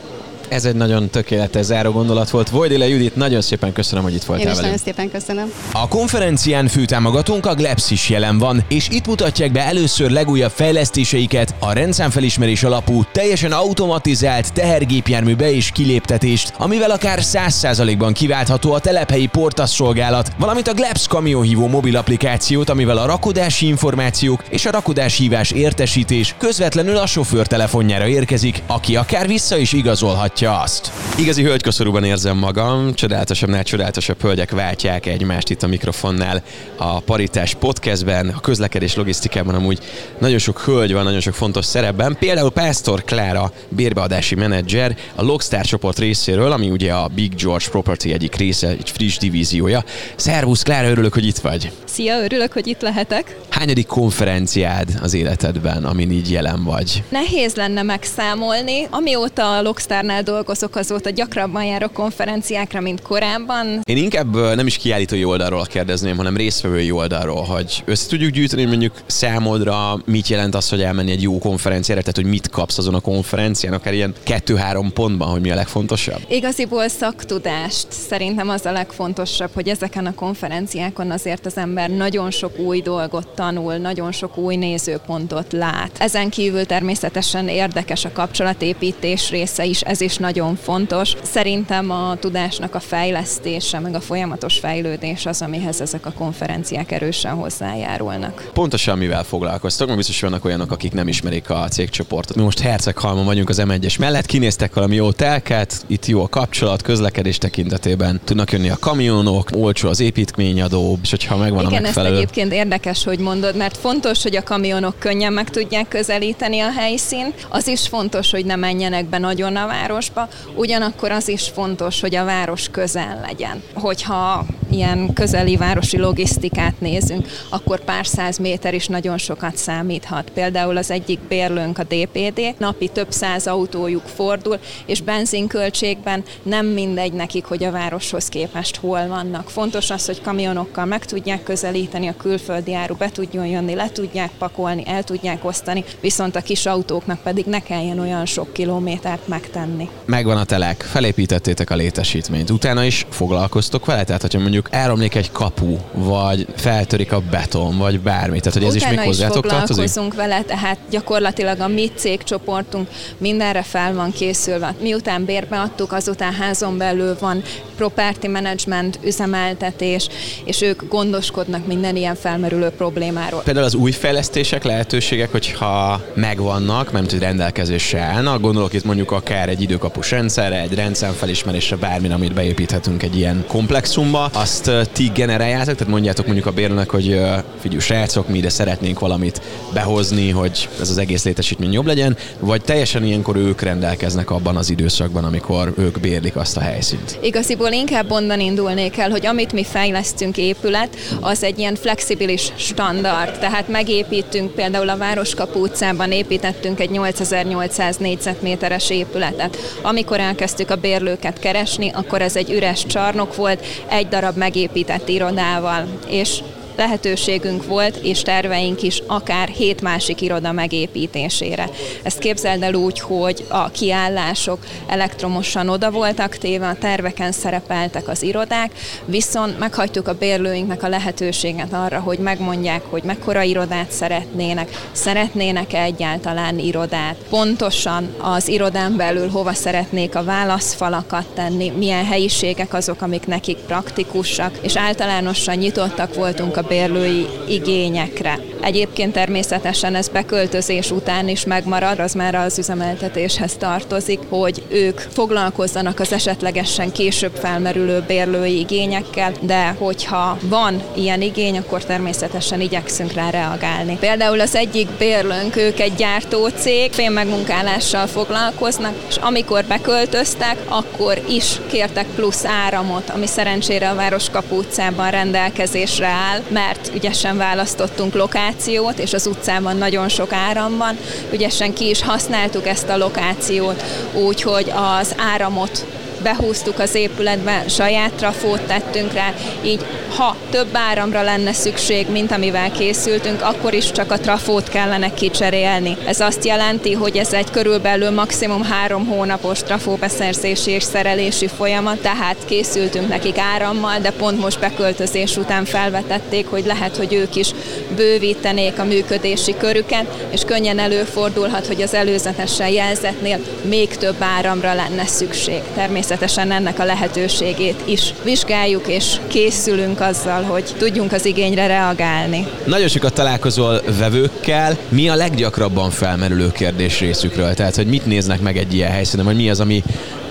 Ez 0.53 0.65
egy 0.65 0.75
nagyon 0.75 1.09
tökéletes 1.11 1.65
záró 1.65 1.91
gondolat 1.91 2.31
volt. 2.31 2.49
Vojdile 2.49 2.89
Judit, 2.89 3.17
nagyon 3.17 3.41
szépen 3.41 3.73
köszönöm, 3.73 4.05
hogy 4.05 4.15
itt 4.15 4.23
voltál 4.23 4.47
Én 4.47 4.53
is 4.53 4.59
velünk. 4.61 4.75
nagyon 4.75 4.95
szépen 4.95 5.11
köszönöm. 5.21 5.53
A 5.73 5.89
konferencián 5.89 6.69
főtámogatónk 6.69 7.47
a 7.47 7.55
Glebs 7.55 7.91
is 7.91 8.09
jelen 8.09 8.39
van, 8.39 8.65
és 8.69 8.89
itt 8.89 9.07
mutatják 9.07 9.53
be 9.53 9.61
először 9.61 10.11
legújabb 10.11 10.51
fejlesztéseiket, 10.51 11.55
a 11.59 11.73
rendszámfelismerés 11.73 12.63
alapú, 12.63 13.03
teljesen 13.13 13.53
automatizált 13.53 14.53
tehergépjármű 14.53 15.35
be- 15.35 15.51
és 15.53 15.71
kiléptetést, 15.71 16.53
amivel 16.59 16.91
akár 16.91 17.19
100%-ban 17.23 18.13
kiváltható 18.13 18.73
a 18.73 18.79
telephelyi 18.79 19.27
portasz 19.27 19.75
szolgálat, 19.75 20.33
valamint 20.39 20.69
a 20.69 20.75
Glebs 20.75 21.07
kamionhívó 21.07 21.67
mobil 21.67 21.97
applikációt, 21.97 22.69
amivel 22.71 22.97
a 22.99 23.07
rakodási 23.07 23.67
információk 23.67 24.43
és 24.49 24.67
a 24.67 24.71
rakodás 24.71 25.17
hívás 25.17 25.51
értesítés 25.51 26.35
közvetlenül 26.39 26.97
a 26.97 27.07
sofőr 27.07 27.47
telefonjára 27.47 28.07
érkezik, 28.07 28.63
aki 28.67 28.97
akár 28.97 29.27
vissza 29.27 29.57
is 29.57 29.73
igazolhatja 29.73 30.42
mutatja 30.43 30.63
azt. 30.63 30.93
Igazi 31.19 31.43
hölgykoszorúban 31.43 32.05
érzem 32.05 32.37
magam, 32.37 32.95
csodálatosabbnál 32.95 33.63
csodálatosabb 33.63 34.21
hölgyek 34.21 34.51
váltják 34.51 35.07
egymást 35.07 35.51
itt 35.51 35.63
a 35.63 35.67
mikrofonnál 35.67 36.43
a 36.77 37.01
Paritás 37.01 37.55
podcastben, 37.55 38.29
a 38.29 38.41
közlekedés 38.41 38.95
logisztikában 38.95 39.55
amúgy 39.55 39.79
nagyon 40.19 40.39
sok 40.39 40.61
hölgy 40.61 40.93
van, 40.93 41.05
nagyon 41.05 41.21
sok 41.21 41.35
fontos 41.35 41.65
szerepben. 41.65 42.17
Például 42.19 42.51
Pásztor 42.51 43.05
Klára, 43.05 43.53
bérbeadási 43.69 44.35
menedzser, 44.35 44.97
a 45.15 45.23
Logstar 45.23 45.65
csoport 45.65 45.99
részéről, 45.99 46.53
ami 46.53 46.71
ugye 46.71 46.93
a 46.93 47.09
Big 47.15 47.35
George 47.35 47.69
Property 47.71 48.05
egyik 48.13 48.35
része, 48.35 48.69
egy 48.69 48.91
friss 48.91 49.17
divíziója. 49.17 49.85
Szervusz 50.17 50.63
Klára, 50.63 50.89
örülök, 50.89 51.13
hogy 51.13 51.27
itt 51.27 51.39
vagy. 51.39 51.71
Szia, 51.85 52.23
örülök, 52.25 52.53
hogy 52.53 52.67
itt 52.67 52.81
lehetek. 52.81 53.37
Hányadik 53.49 53.87
konferenciád 53.87 54.89
az 55.03 55.15
életedben, 55.15 55.85
amin 55.85 56.11
így 56.11 56.31
jelen 56.31 56.65
vagy? 56.65 57.03
Nehéz 57.09 57.55
lenne 57.55 57.83
megszámolni. 57.83 58.87
Amióta 58.91 59.57
a 59.57 59.63
Logstarnál 59.63 60.23
dolgozok, 60.33 60.77
azóta 60.77 61.11
gyakrabban 61.11 61.65
járok 61.65 61.93
konferenciákra, 61.93 62.81
mint 62.81 63.03
korábban. 63.03 63.81
Én 63.85 63.97
inkább 63.97 64.35
nem 64.35 64.67
is 64.67 64.77
kiállítói 64.77 65.25
oldalról 65.25 65.65
kérdezném, 65.65 66.17
hanem 66.17 66.37
résztvevői 66.37 66.91
oldalról, 66.91 67.43
hogy 67.43 67.83
össze 67.87 68.09
tudjuk 68.09 68.31
gyűjteni 68.31 68.65
mondjuk 68.65 68.93
számodra, 69.07 69.99
mit 70.05 70.29
jelent 70.29 70.55
az, 70.55 70.69
hogy 70.69 70.83
elmenni 70.83 71.11
egy 71.11 71.23
jó 71.23 71.39
konferenciára, 71.39 72.01
tehát 72.01 72.17
hogy 72.17 72.27
mit 72.27 72.49
kapsz 72.49 72.79
azon 72.79 72.95
a 72.95 73.01
konferencián, 73.01 73.73
akár 73.73 73.95
ilyen 73.95 74.15
kettő-három 74.23 74.93
pontban, 74.93 75.29
hogy 75.29 75.41
mi 75.41 75.51
a 75.51 75.55
legfontosabb? 75.55 76.21
Igaziból 76.29 76.89
szaktudást 76.89 77.87
szerintem 77.91 78.49
az 78.49 78.67
a 78.67 78.73
legfontosabb, 78.73 79.51
hogy 79.55 79.69
ezeken 79.69 80.07
a 80.07 80.15
konferenciákon 80.15 81.11
azért 81.11 81.47
az 81.47 81.57
ember 81.57 81.91
nagyon 81.91 82.31
sok 82.31 82.59
új 82.59 82.81
dolgot 82.81 83.29
tanul, 83.29 83.75
nagyon 83.75 84.13
sok 84.13 84.37
új 84.37 84.57
nézőpontot 84.57 85.53
lát. 85.53 85.91
Ezen 85.99 86.31
kívül 86.31 86.67
természetesen 86.67 87.49
érdekes 87.49 88.05
a 88.05 88.13
kapcsolatépítés 88.13 89.31
része 89.31 89.65
is, 89.65 89.81
ez 89.81 90.01
is 90.01 90.17
nagyon 90.23 90.57
fontos. 90.57 91.17
Szerintem 91.23 91.91
a 91.91 92.17
tudásnak 92.21 92.75
a 92.75 92.81
fejlesztése, 92.81 93.79
meg 93.79 93.95
a 93.95 94.01
folyamatos 94.01 94.59
fejlődés 94.59 95.27
az, 95.27 95.43
amihez 95.43 95.81
ezek 95.81 96.07
a 96.07 96.13
konferenciák 96.13 96.93
erősen 96.93 97.35
hozzájárulnak. 97.35 98.51
Pontosan 98.53 98.99
mivel 98.99 99.25
foglalkoztok? 99.25 99.87
Mert 99.87 99.99
biztos 99.99 100.21
vannak 100.21 100.45
olyanok, 100.45 100.73
akik 100.73 100.93
nem 100.93 101.09
ismerik 101.09 101.51
a 101.51 101.69
cégcsoportot. 101.69 102.37
Mi 102.37 102.43
most 102.43 102.61
Herceghalmon 102.61 103.25
vagyunk 103.25 103.49
az 103.49 103.63
M1-es 103.65 103.99
mellett, 103.99 104.27
kinéztek 104.27 104.75
valami 104.75 104.95
jó 104.95 105.13
telket, 105.13 105.85
itt 105.87 106.07
jó 106.07 106.23
a 106.23 106.29
kapcsolat, 106.29 106.83
közlekedés 106.83 107.39
tekintetében. 107.39 108.21
Tudnak 108.25 108.53
jönni 108.53 108.71
a 108.71 108.77
kamionok, 108.81 109.49
olcsó 109.55 109.89
az 109.89 110.01
építményadó, 110.01 110.99
és 111.03 111.11
hogyha 111.11 111.37
megvan 111.37 111.65
Igen, 111.65 111.79
a 111.79 111.81
megfelelő... 111.81 112.15
ezt 112.15 112.23
egyébként 112.23 112.53
érdekes, 112.53 113.05
hogy 113.05 113.19
mondod, 113.19 113.57
mert 113.57 113.77
fontos, 113.77 114.23
hogy 114.23 114.37
a 114.37 114.43
kamionok 114.43 114.99
könnyen 114.99 115.33
meg 115.33 115.51
tudják 115.51 115.89
közelíteni 115.89 116.61
a 116.61 116.71
helyszínt. 116.71 117.47
Az 117.49 117.67
is 117.67 117.89
fontos, 117.89 118.31
hogy 118.31 118.45
ne 118.45 118.57
menjenek 118.57 119.07
be 119.07 119.19
nagyon 119.19 119.57
a 119.57 119.67
városba, 120.09 120.29
ugyanakkor 120.55 121.11
az 121.11 121.29
is 121.29 121.49
fontos, 121.49 122.01
hogy 122.01 122.15
a 122.15 122.25
város 122.25 122.69
közel 122.69 123.21
legyen. 123.27 123.63
Hogyha 123.75 124.45
ilyen 124.71 125.13
közeli 125.13 125.57
városi 125.57 125.99
logisztikát 125.99 126.81
nézünk, 126.81 127.27
akkor 127.51 127.85
pár 127.85 128.07
száz 128.07 128.39
méter 128.39 128.75
is 128.75 128.87
nagyon 128.87 129.19
sokat 129.19 129.57
számíthat. 129.57 130.31
Például 130.31 130.77
az 130.77 130.91
egyik 130.91 131.21
bérlőnk 131.21 131.79
a 131.79 131.85
DPD, 131.85 132.55
napi 132.59 132.89
több 132.89 133.11
száz 133.11 133.47
autójuk 133.47 134.07
fordul, 134.07 134.59
és 134.87 135.01
benzinköltségben 135.01 136.25
nem 136.43 136.67
mindegy 136.67 137.13
nekik, 137.13 137.45
hogy 137.45 137.65
a 137.65 137.71
városhoz 137.71 138.29
képest 138.29 138.77
hol 138.77 139.07
vannak. 139.07 139.51
Fontos 139.51 139.91
az, 139.91 140.07
hogy 140.07 140.21
kamionokkal 140.21 140.85
meg 140.85 141.05
tudják 141.05 141.43
közelíteni 141.43 142.07
a 142.07 142.17
külföldi 142.17 142.75
áru, 142.75 142.95
be 142.95 143.11
tudjon 143.11 143.47
jönni, 143.47 143.75
le 143.75 143.91
tudják 143.91 144.31
pakolni, 144.39 144.83
el 144.87 145.03
tudják 145.03 145.45
osztani, 145.45 145.85
viszont 146.01 146.37
a 146.37 146.41
kis 146.41 146.67
autóknak 146.67 147.23
pedig 147.23 147.45
ne 147.45 147.61
kelljen 147.61 147.99
olyan 147.99 148.27
sok 148.27 148.53
kilométert 148.53 149.29
megtenni. 149.29 149.89
Megvan 150.05 150.37
a 150.37 150.45
telek, 150.45 150.81
felépítettétek 150.81 151.71
a 151.71 151.75
létesítményt, 151.75 152.51
utána 152.51 152.85
is 152.85 153.07
foglalkoztok 153.11 153.87
vele? 153.87 154.05
Tehát, 154.05 154.21
hogyha 154.21 154.39
mondjuk 154.39 154.69
elromlik 154.71 155.15
egy 155.15 155.31
kapu, 155.33 155.77
vagy 155.93 156.47
feltörik 156.57 157.13
a 157.13 157.23
beton, 157.31 157.79
vagy 157.79 158.01
bármi, 158.01 158.41
tehát 158.41 158.59
hogy 158.59 158.65
ez 158.67 158.75
utána 158.75 158.93
is 158.93 158.99
még 158.99 159.07
hozzátok 159.07 159.47
tartozik? 159.47 159.67
foglalkozunk 159.67 160.15
vele, 160.15 160.43
tehát 160.43 160.79
gyakorlatilag 160.91 161.61
a 161.61 161.69
mi 161.69 161.91
cégcsoportunk 161.95 162.89
mindenre 163.19 163.63
fel 163.63 163.95
van 163.95 164.13
készülve. 164.13 164.75
Miután 164.81 165.25
bérbe 165.25 165.61
adtuk, 165.61 165.93
azután 165.93 166.33
házon 166.33 166.79
belül 166.79 167.17
van 167.21 167.43
property 167.77 168.27
management, 168.27 168.99
üzemeltetés, 169.05 170.09
és 170.45 170.63
ők 170.63 170.89
gondoskodnak 170.89 171.67
minden 171.67 171.97
ilyen 171.97 172.15
felmerülő 172.15 172.69
problémáról. 172.69 173.41
Például 173.43 173.67
az 173.67 173.75
új 173.75 173.91
fejlesztések, 173.91 174.65
lehetőségek, 174.65 175.31
hogyha 175.31 176.05
megvannak, 176.15 176.93
nem 176.93 177.05
tud 177.05 177.19
rendelkezésre 177.19 178.01
állnak, 178.01 178.41
gondolok 178.41 178.73
itt 178.73 178.85
mondjuk 178.85 179.11
akár 179.11 179.49
egy 179.49 179.61
időkapus 179.83 180.11
rendszerre, 180.11 180.61
egy 180.61 180.75
rendszerfelismerésre, 180.75 181.77
bármi, 181.77 182.11
amit 182.11 182.33
beépíthetünk 182.33 183.03
egy 183.03 183.17
ilyen 183.17 183.45
komplexumba, 183.49 184.31
azt 184.33 184.71
ti 184.93 185.11
generáljátok, 185.15 185.75
tehát 185.75 185.93
mondjátok 185.93 186.25
mondjuk 186.25 186.47
a 186.47 186.51
bérlőnek, 186.51 186.91
hogy 186.91 187.21
figyelj, 187.61 187.81
srácok, 187.81 188.29
mi 188.29 188.39
ide 188.39 188.49
szeretnénk 188.49 188.99
valamit 188.99 189.43
behozni, 189.73 190.31
hogy 190.31 190.69
ez 190.81 190.91
az 190.91 190.99
egész 190.99 191.25
létesítmény 191.25 191.73
jobb 191.73 191.87
legyen, 191.87 192.17
vagy 192.39 192.63
teljesen 192.63 193.05
ilyenkor 193.05 193.37
ők 193.37 193.61
rendelkeznek 193.61 194.31
abban 194.31 194.57
az 194.57 194.71
időszakban, 194.71 195.25
amikor 195.25 195.73
ők 195.77 196.01
bérlik 196.01 196.37
azt 196.37 196.57
a 196.57 196.61
helyszínt. 196.61 197.19
Igaziból 197.23 197.71
inkább 197.71 198.11
onnan 198.11 198.41
indulnék 198.41 198.99
el, 198.99 199.11
hogy 199.11 199.27
amit 199.27 199.53
mi 199.53 199.65
fejlesztünk 199.65 200.37
épület, 200.37 200.97
az 201.21 201.43
egy 201.43 201.59
ilyen 201.59 201.75
flexibilis 201.75 202.53
standard, 202.57 203.39
tehát 203.39 203.69
megépítünk 203.69 204.51
például 204.51 204.89
a 204.89 204.97
Városkapu 204.97 205.61
utcában 205.61 206.13
építettünk 206.13 206.81
egy 206.81 206.91
8800 206.91 207.97
négyzetméteres 207.97 208.91
épületet. 208.91 209.72
Amikor 209.83 210.21
elkezdtük 210.21 210.71
a 210.71 210.77
bérlőket 210.77 211.39
keresni, 211.39 211.91
akkor 211.95 212.23
ez 212.23 212.37
egy 212.37 212.51
üres 212.51 212.87
csarnok 212.87 213.37
volt, 213.37 213.65
egy 213.89 214.09
darab 214.09 214.37
megépített 214.37 215.09
irodával, 215.09 215.87
és 216.09 216.43
lehetőségünk 216.77 217.67
volt, 217.67 217.97
és 217.97 218.23
terveink 218.23 218.83
is 218.83 219.03
akár 219.07 219.49
hét 219.49 219.81
másik 219.81 220.21
iroda 220.21 220.53
megépítésére. 220.53 221.69
Ezt 222.03 222.19
képzeld 222.19 222.63
el 222.63 222.75
úgy, 222.75 223.01
hogy 223.01 223.45
a 223.49 223.71
kiállások 223.71 224.59
elektromosan 224.87 225.69
oda 225.69 225.91
voltak 225.91 226.37
téve, 226.37 226.69
a 226.69 226.77
terveken 226.81 227.33
szerepeltek 227.33 228.09
az 228.09 228.23
irodák, 228.23 228.73
viszont 229.05 229.59
meghagytuk 229.59 230.09
a 230.09 230.15
bérlőinknek 230.15 230.83
a 230.83 230.89
lehetőséget 230.89 231.73
arra, 231.73 232.01
hogy 232.01 232.19
megmondják, 232.19 232.83
hogy 232.91 233.03
mekkora 233.03 233.43
irodát 233.43 233.91
szeretnének, 233.91 234.89
szeretnének-e 234.93 235.83
egyáltalán 235.83 236.59
irodát, 236.59 237.17
pontosan 237.29 238.15
az 238.19 238.49
irodán 238.49 238.97
belül 238.97 239.29
hova 239.29 239.53
szeretnék 239.53 240.15
a 240.15 240.25
válaszfalakat 240.25 241.27
tenni, 241.35 241.71
milyen 241.71 242.05
helyiségek 242.05 242.75
azok, 242.75 243.03
amik 243.03 243.27
nekik 243.27 243.57
praktikusak, 243.57 244.59
és 244.61 244.77
általánosan 244.77 245.57
nyitottak 245.57 246.15
voltunk 246.15 246.57
a 246.57 246.62
bérlői 246.69 247.27
igényekre. 247.49 248.39
Egyébként 248.63 249.13
természetesen 249.13 249.95
ez 249.95 250.09
beköltözés 250.09 250.91
után 250.91 251.29
is 251.29 251.45
megmarad, 251.45 251.99
az 251.99 252.13
már 252.13 252.35
az 252.35 252.59
üzemeltetéshez 252.59 253.57
tartozik, 253.57 254.21
hogy 254.29 254.63
ők 254.69 254.99
foglalkozzanak 254.99 256.01
az 256.01 256.13
esetlegesen 256.13 256.93
később 256.93 257.35
felmerülő 257.35 258.05
bérlői 258.07 258.59
igényekkel, 258.59 259.33
de 259.41 259.77
hogyha 259.79 260.39
van 260.43 260.83
ilyen 260.95 261.23
igény, 261.23 261.59
akkor 261.59 261.85
természetesen 261.85 262.61
igyekszünk 262.61 263.13
rá 263.13 263.31
reagálni. 263.31 263.97
Például 264.01 264.41
az 264.41 264.55
egyik 264.55 264.89
bérlőnk, 264.99 265.57
ők 265.57 265.81
egy 265.81 265.95
gyártócég, 265.95 266.93
fémmegmunkálással 266.93 268.07
foglalkoznak, 268.07 268.95
és 269.09 269.17
amikor 269.17 269.65
beköltöztek, 269.65 270.57
akkor 270.69 271.23
is 271.29 271.61
kértek 271.71 272.07
plusz 272.15 272.45
áramot, 272.45 273.11
ami 273.11 273.27
szerencsére 273.27 273.91
a 273.91 273.95
Városkapu 273.95 274.57
utcában 274.57 275.11
rendelkezésre 275.11 276.07
áll, 276.07 276.41
mert 276.53 276.91
ügyesen 276.95 277.37
választottunk 277.37 278.15
lokációt, 278.15 278.99
és 278.99 279.13
az 279.13 279.27
utcában 279.27 279.77
nagyon 279.77 280.09
sok 280.09 280.33
áram 280.33 280.77
van, 280.77 280.99
ügyesen 281.33 281.73
ki 281.73 281.89
is 281.89 282.03
használtuk 282.03 282.67
ezt 282.67 282.89
a 282.89 282.97
lokációt, 282.97 283.83
úgyhogy 284.15 284.73
az 284.75 285.15
áramot 285.19 285.87
behúztuk 286.23 286.79
az 286.79 286.95
épületbe, 286.95 287.65
saját 287.69 288.13
trafót 288.13 288.61
tettünk 288.61 289.13
rá, 289.13 289.35
így 289.63 289.85
ha 290.17 290.37
több 290.51 290.69
áramra 290.73 291.23
lenne 291.23 291.53
szükség, 291.53 292.11
mint 292.11 292.33
amivel 292.33 292.71
készültünk, 292.71 293.43
akkor 293.43 293.75
is 293.75 293.91
csak 293.91 294.11
a 294.11 294.19
trafót 294.19 294.69
kellene 294.69 295.15
kicserélni. 295.15 295.97
Ez 296.07 296.21
azt 296.21 296.45
jelenti, 296.45 296.93
hogy 296.93 297.17
ez 297.17 297.33
egy 297.33 297.51
körülbelül 297.51 298.11
maximum 298.11 298.63
három 298.63 299.07
hónapos 299.07 299.63
trafóbeszerzési 299.63 300.71
és 300.71 300.83
szerelési 300.83 301.47
folyamat, 301.47 301.99
tehát 301.99 302.37
készültünk 302.45 303.09
nekik 303.09 303.39
árammal, 303.39 303.99
de 303.99 304.11
pont 304.11 304.41
most 304.41 304.61
beköltözés 304.61 305.37
után 305.37 305.65
felvetették, 305.65 306.47
hogy 306.47 306.67
lehet, 306.67 306.97
hogy 306.97 307.13
ők 307.13 307.37
is 307.37 307.51
bővítenék 307.97 308.79
a 308.79 308.85
működési 308.85 309.55
körüket, 309.57 310.07
és 310.31 310.41
könnyen 310.45 310.79
előfordulhat, 310.79 311.67
hogy 311.67 311.83
az 311.83 311.95
előzetesen 311.95 312.69
jelzetnél 312.69 313.39
még 313.63 313.97
több 313.97 314.17
áramra 314.19 314.75
lenne 314.75 315.07
szükség. 315.07 315.61
Természetesen 315.75 316.12
természetesen 316.13 316.53
ennek 316.53 316.79
a 316.79 316.85
lehetőségét 316.85 317.83
is 317.85 318.13
vizsgáljuk, 318.23 318.89
és 318.89 319.17
készülünk 319.27 320.01
azzal, 320.01 320.43
hogy 320.43 320.65
tudjunk 320.79 321.13
az 321.13 321.25
igényre 321.25 321.67
reagálni. 321.67 322.47
Nagyon 322.65 322.89
sokat 322.89 323.13
találkozol 323.13 323.83
vevőkkel. 323.99 324.77
Mi 324.89 325.09
a 325.09 325.15
leggyakrabban 325.15 325.91
felmerülő 325.91 326.53
kérdés 326.53 327.01
részükről? 327.01 327.55
Tehát, 327.55 327.77
hogy 327.77 327.87
mit 327.87 328.07
néznek 328.07 328.41
meg 328.41 328.57
egy 328.57 328.75
ilyen 328.75 328.91
helyszínen, 328.91 329.25
vagy 329.25 329.37
mi 329.37 329.51
az, 329.51 329.61
ami 329.61 329.83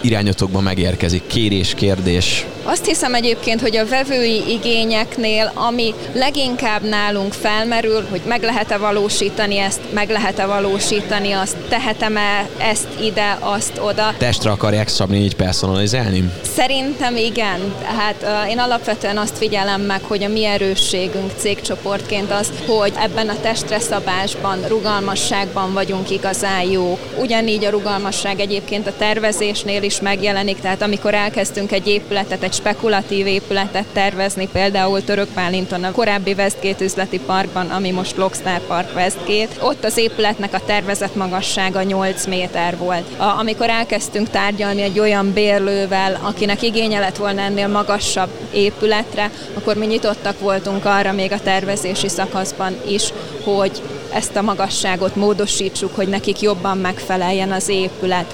irányotokban 0.02 0.64
megérkezik? 0.64 1.28
Kérés, 1.28 1.74
kérdés? 1.74 2.46
Azt 2.64 2.86
hiszem 2.86 3.14
egyébként, 3.14 3.62
hogy 3.62 3.78
a 3.78 3.86
vevői 3.86 4.44
igényeknél, 4.48 5.52
ami 5.56 5.94
leginkább 6.14 6.82
nálunk 6.84 7.34
felmerül, 7.34 8.06
hogy 8.10 8.22
meg 8.28 8.44
lehet-e 8.44 8.78
valósítani 8.78 9.58
ezt, 9.58 9.80
meg 9.94 10.10
lehet-e 10.10 10.46
valósítani 10.46 11.32
azt, 11.32 11.56
tehetem-e 11.72 12.48
ezt 12.58 12.88
ide, 13.02 13.38
azt 13.40 13.80
oda. 13.84 14.14
Testre 14.18 14.52
akarják 14.52 14.88
szabni, 14.88 15.18
így 15.18 15.36
personalizálni? 15.36 16.32
Szerintem 16.56 17.16
igen. 17.16 17.74
Hát 17.98 18.48
én 18.50 18.60
alapvetően 18.60 19.18
azt 19.18 19.38
figyelem 19.38 19.82
meg, 19.82 20.02
hogy 20.04 20.24
a 20.24 20.28
mi 20.28 20.46
erősségünk 20.46 21.32
cégcsoportként 21.38 22.32
az, 22.32 22.52
hogy 22.68 22.94
ebben 23.00 23.30
a 23.30 23.40
testre 23.42 23.80
szabásban, 23.80 24.60
rugalmasságban 24.68 25.74
vagyunk 25.74 26.10
igazán 26.10 26.62
jók. 26.62 27.00
Ugyanígy 27.20 27.66
a 27.66 27.70
rugalmasság 27.70 28.40
egyébként 28.40 28.88
a 28.88 28.94
tervezésnél 28.98 29.84
is 29.84 30.02
megjelenik, 30.02 30.60
tehát 30.60 30.82
amikor 30.82 31.14
elkezdtünk 31.14 31.72
egy 31.72 31.88
épületet, 31.88 32.44
egy 32.44 32.54
spekulatív 32.54 33.28
épületet 33.28 33.86
tervezni, 33.94 34.48
például 34.52 35.04
Török 35.04 35.30
Pálinton 35.34 35.84
a 35.84 35.92
korábbi 35.92 36.34
Westgate 36.34 36.84
üzleti 36.84 37.20
parkban, 37.20 37.70
ami 37.70 37.92
most 37.92 38.18
Lockstar 38.18 38.60
Park 38.60 38.96
Westgate. 38.96 39.56
Ott 39.60 39.84
az 39.84 39.98
épületnek 39.98 40.54
a 40.54 40.62
tervezett 40.66 41.16
magassága 41.62 41.90
8 41.90 42.26
méter 42.26 42.78
volt. 42.78 43.06
A, 43.18 43.24
amikor 43.24 43.70
elkezdtünk 43.70 44.30
tárgyalni 44.30 44.82
egy 44.82 45.00
olyan 45.00 45.34
bérlővel, 45.34 46.20
akinek 46.22 46.62
igénye 46.62 47.00
lett 47.00 47.18
volna 47.18 47.42
ennél 47.42 47.68
magasabb 47.68 48.30
épületre, 48.54 49.32
akkor 49.54 49.76
mi 49.76 49.86
nyitottak 49.86 50.40
voltunk 50.40 50.86
arra 50.86 51.12
még 51.12 51.32
a 51.32 51.40
tervezési 51.40 52.10
szakaszban 52.10 52.76
is, 52.88 53.14
hogy 53.44 53.82
ezt 54.14 54.36
a 54.36 54.42
magasságot 54.42 55.16
módosítsuk, 55.16 55.96
hogy 55.96 56.08
nekik 56.08 56.42
jobban 56.42 56.78
megfeleljen 56.78 57.52
az 57.52 57.70
épület. 57.70 58.34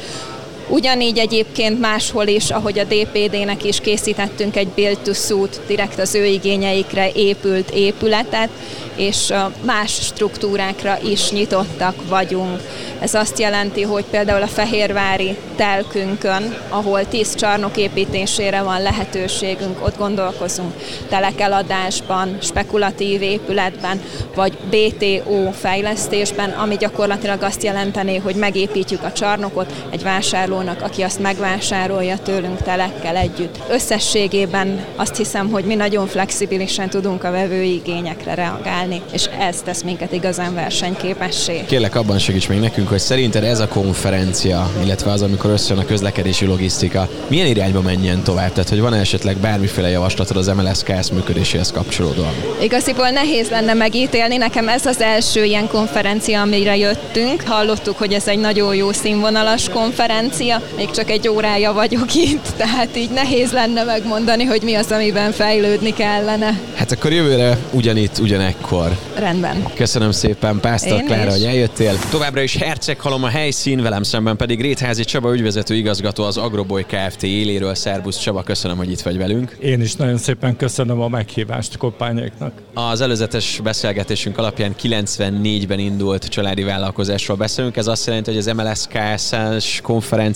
Ugyanígy 0.69 1.17
egyébként 1.17 1.79
máshol 1.79 2.27
is, 2.27 2.49
ahogy 2.49 2.79
a 2.79 2.83
DPD-nek 2.83 3.63
is 3.63 3.79
készítettünk 3.79 4.55
egy 4.55 4.67
Build 4.67 4.97
to 4.99 5.13
Suit, 5.13 5.59
direkt 5.67 5.99
az 5.99 6.15
ő 6.15 6.25
igényeikre 6.25 7.11
épült 7.11 7.69
épületet, 7.69 8.49
és 8.95 9.33
más 9.61 9.91
struktúrákra 9.91 10.97
is 11.09 11.31
nyitottak 11.31 11.95
vagyunk. 12.09 12.61
Ez 12.99 13.13
azt 13.13 13.39
jelenti, 13.39 13.81
hogy 13.81 14.03
például 14.03 14.41
a 14.41 14.47
Fehérvári 14.47 15.37
telkünkön, 15.55 16.57
ahol 16.69 17.07
10 17.07 17.35
csarnok 17.35 17.77
építésére 17.77 18.61
van 18.61 18.81
lehetőségünk, 18.81 19.85
ott 19.85 19.97
gondolkozunk 19.97 20.73
telekeladásban, 21.09 22.37
spekulatív 22.41 23.21
épületben, 23.21 24.01
vagy 24.35 24.57
BTO 24.69 25.51
fejlesztésben, 25.51 26.49
ami 26.49 26.77
gyakorlatilag 26.77 27.41
azt 27.41 27.63
jelenteni, 27.63 28.17
hogy 28.17 28.35
megépítjük 28.35 29.03
a 29.03 29.11
csarnokot, 29.11 29.73
egy 29.89 30.03
vásárló 30.03 30.56
vásárlónak, 30.57 30.81
aki 30.81 31.01
azt 31.01 31.19
megvásárolja 31.19 32.17
tőlünk 32.17 32.61
telekkel 32.61 33.15
együtt. 33.15 33.59
Összességében 33.69 34.85
azt 34.95 35.15
hiszem, 35.15 35.49
hogy 35.49 35.63
mi 35.63 35.75
nagyon 35.75 36.07
flexibilisen 36.07 36.89
tudunk 36.89 37.23
a 37.23 37.31
vevői 37.31 37.73
igényekre 37.73 38.33
reagálni, 38.33 39.01
és 39.11 39.29
ez 39.39 39.61
tesz 39.61 39.81
minket 39.81 40.11
igazán 40.11 40.53
versenyképessé. 40.53 41.63
Kérlek, 41.67 41.95
abban 41.95 42.19
segíts 42.19 42.49
még 42.49 42.59
nekünk, 42.59 42.87
hogy 42.87 42.99
szerinted 42.99 43.43
ez 43.43 43.59
a 43.59 43.67
konferencia, 43.67 44.71
illetve 44.83 45.11
az, 45.11 45.21
amikor 45.21 45.49
összejön 45.49 45.83
a 45.83 45.85
közlekedési 45.85 46.45
logisztika, 46.45 47.07
milyen 47.27 47.47
irányba 47.47 47.81
menjen 47.81 48.23
tovább? 48.23 48.51
Tehát, 48.51 48.69
hogy 48.69 48.79
van 48.79 48.93
esetleg 48.93 49.37
bármiféle 49.37 49.89
javaslatod 49.89 50.37
az 50.37 50.47
MLSKS 50.47 51.11
működéséhez 51.11 51.71
kapcsolódóan? 51.71 52.33
Igaziból 52.61 53.09
nehéz 53.09 53.49
lenne 53.49 53.73
megítélni, 53.73 54.37
nekem 54.37 54.67
ez 54.67 54.85
az 54.85 55.01
első 55.01 55.43
ilyen 55.43 55.67
konferencia, 55.67 56.41
amire 56.41 56.77
jöttünk. 56.77 57.41
Hallottuk, 57.41 57.97
hogy 57.97 58.13
ez 58.13 58.27
egy 58.27 58.39
nagyon 58.39 58.75
jó 58.75 58.91
színvonalas 58.91 59.69
konferencia, 59.69 60.46
még 60.75 60.91
csak 60.91 61.09
egy 61.09 61.27
órája 61.27 61.73
vagyok 61.73 62.15
itt, 62.15 62.47
tehát 62.57 62.97
így 62.97 63.09
nehéz 63.09 63.51
lenne 63.51 63.83
megmondani, 63.83 64.43
hogy 64.43 64.61
mi 64.61 64.73
az, 64.73 64.91
amiben 64.91 65.31
fejlődni 65.31 65.93
kellene. 65.93 66.59
Hát 66.75 66.91
akkor 66.91 67.11
jövőre 67.11 67.57
ugyanitt, 67.71 68.17
ugyanekkor. 68.17 68.97
Rendben. 69.15 69.65
Köszönöm 69.75 70.11
szépen, 70.11 70.59
Pásztor 70.59 71.03
Klára, 71.03 71.31
hogy 71.31 71.43
eljöttél. 71.43 71.99
Továbbra 72.09 72.41
is 72.41 72.55
Herceghalom 72.55 73.23
a 73.23 73.27
helyszín, 73.27 73.81
velem 73.81 74.03
szemben 74.03 74.35
pedig 74.35 74.61
Rétházi 74.61 75.03
Csaba 75.03 75.33
ügyvezető 75.33 75.75
igazgató 75.75 76.23
az 76.23 76.37
Agroboy 76.37 76.85
Kft. 76.85 77.23
éléről. 77.23 77.75
Szerbusz 77.75 78.17
Csaba, 78.17 78.43
köszönöm, 78.43 78.77
hogy 78.77 78.91
itt 78.91 79.01
vagy 79.01 79.17
velünk. 79.17 79.57
Én 79.59 79.81
is 79.81 79.95
nagyon 79.95 80.17
szépen 80.17 80.55
köszönöm 80.55 81.01
a 81.01 81.07
meghívást 81.07 81.77
Koppányéknak. 81.77 82.51
Az 82.73 83.01
előzetes 83.01 83.59
beszélgetésünk 83.63 84.37
alapján 84.37 84.75
94-ben 84.83 85.79
indult 85.79 86.27
családi 86.27 86.63
vállalkozásról 86.63 87.37
beszélünk. 87.37 87.77
Ez 87.77 87.87
azt 87.87 88.05
jelenti, 88.05 88.29
hogy 88.29 88.39
az 88.39 88.45
MLSK-es 88.55 89.79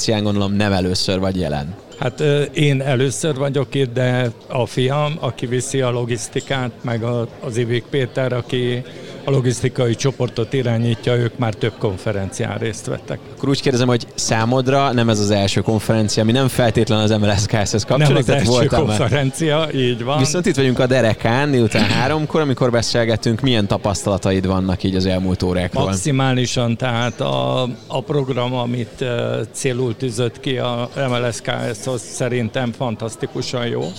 konferencián 0.02 0.24
gondolom 0.24 0.54
nem 0.54 0.72
először 0.72 1.20
vagy 1.20 1.40
jelen. 1.40 1.76
Hát 2.00 2.20
én 2.54 2.82
először 2.82 3.36
vagyok 3.36 3.76
itt, 3.76 3.94
de 3.94 4.32
a 4.48 4.66
fiam, 4.66 5.18
aki 5.20 5.46
viszi 5.46 5.82
a 5.82 5.92
logisztikát, 5.92 6.72
meg 6.82 7.04
az 7.44 7.58
Ivik 7.58 7.84
Péter, 7.90 8.34
aki 8.34 8.84
a 9.24 9.32
logisztikai 9.32 9.96
csoportot 9.96 10.54
irányítja, 10.54 11.16
ők 11.16 11.38
már 11.38 11.54
több 11.54 11.74
konferencián 11.78 12.58
részt 12.58 12.86
vettek. 12.86 13.20
Akkor 13.38 13.50
úgy 13.50 13.62
kérdezem, 13.62 13.88
hogy 13.88 14.08
számodra 14.16 14.92
nem 14.92 15.10
ez 15.10 15.20
az 15.20 15.32
első 15.32 15.62
konferencia, 15.62 16.24
ami 16.24 16.32
nem 16.32 16.48
feltétlen 16.48 17.00
az 17.00 17.10
MLSK-hez 17.10 17.86
kapcsolódik. 17.86 18.28
Nem 18.28 18.38
az 18.38 18.50
első 18.50 18.66
konferencia, 18.66 19.58
már. 19.58 19.76
így 19.76 20.04
van. 20.04 20.18
Viszont 20.18 20.46
itt 20.46 20.56
vagyunk 20.56 20.80
a 20.80 20.86
derekán, 20.86 21.50
miután 21.50 21.90
háromkor, 21.90 22.42
amikor 22.42 22.72
beszélgetünk, 22.72 23.42
milyen 23.42 23.68
tapasztalataid 23.68 24.48
vannak 24.48 24.84
így 24.84 24.96
az 24.96 25.06
elmúlt 25.06 25.44
órákról? 25.44 25.86
Maximálisan, 25.86 26.78
tehát 26.78 27.22
a, 27.22 27.62
a 27.88 28.02
program, 28.02 28.54
amit 28.54 29.06
célul 29.52 29.96
tűzött 29.98 30.40
ki 30.40 30.58
a 30.58 30.90
MLSK-hez, 31.10 31.88
az 31.88 32.02
szerintem 32.02 32.72
fantasztikusan 32.72 33.68
jó 33.68 33.92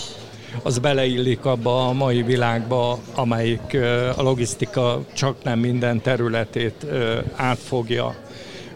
az 0.63 0.79
beleillik 0.79 1.45
abba 1.45 1.89
a 1.89 1.93
mai 1.93 2.23
világba, 2.23 2.99
amelyik 3.15 3.79
a 4.17 4.23
logisztika 4.23 5.01
csak 5.15 5.37
nem 5.43 5.59
minden 5.59 6.01
területét 6.01 6.87
átfogja. 7.37 8.15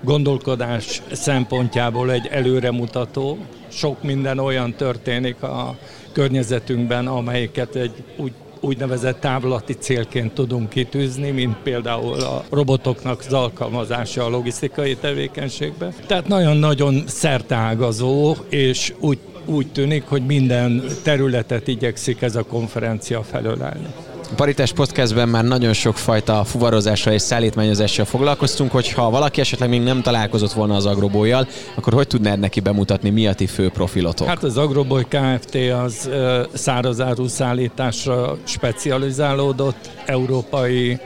Gondolkodás 0.00 1.02
szempontjából 1.12 2.12
egy 2.12 2.26
előremutató, 2.30 3.38
sok 3.68 4.02
minden 4.02 4.38
olyan 4.38 4.74
történik 4.74 5.42
a 5.42 5.76
környezetünkben, 6.12 7.06
amelyiket 7.06 7.74
egy 7.74 7.92
úgy 8.16 8.32
úgynevezett 8.60 9.20
távlati 9.20 9.72
célként 9.72 10.32
tudunk 10.32 10.68
kitűzni, 10.68 11.30
mint 11.30 11.56
például 11.56 12.20
a 12.20 12.44
robotoknak 12.50 13.20
az 13.26 13.32
alkalmazása 13.32 14.24
a 14.24 14.28
logisztikai 14.28 14.96
tevékenységbe. 14.96 15.92
Tehát 16.06 16.28
nagyon-nagyon 16.28 17.02
szertágazó, 17.06 18.36
és 18.48 18.94
úgy 18.98 19.18
úgy 19.46 19.66
tűnik, 19.66 20.04
hogy 20.06 20.26
minden 20.26 20.82
területet 21.02 21.68
igyekszik 21.68 22.22
ez 22.22 22.36
a 22.36 22.42
konferencia 22.42 23.22
felölelni. 23.22 23.86
A 24.30 24.34
Paritás 24.34 24.72
Podcastben 24.72 25.28
már 25.28 25.44
nagyon 25.44 25.72
sok 25.72 25.96
fajta 25.96 26.44
fuvarozással 26.44 27.12
és 27.12 27.22
szállítmányozással 27.22 28.04
foglalkoztunk, 28.04 28.70
hogyha 28.70 29.10
valaki 29.10 29.40
esetleg 29.40 29.68
még 29.68 29.82
nem 29.82 30.02
találkozott 30.02 30.52
volna 30.52 30.74
az 30.74 30.86
Agrobójjal, 30.86 31.46
akkor 31.74 31.92
hogy 31.92 32.06
tudnád 32.06 32.38
neki 32.38 32.60
bemutatni, 32.60 33.10
mi 33.10 33.26
a 33.26 33.34
ti 33.34 33.46
fő 33.46 33.68
profilotok? 33.68 34.26
Hát 34.26 34.42
az 34.42 34.56
Agroboy 34.56 35.04
Kft. 35.08 35.54
az 35.84 36.10
szárazáru 36.52 37.26
szállításra 37.26 38.38
specializálódott, 38.44 39.90
európai 40.06 40.98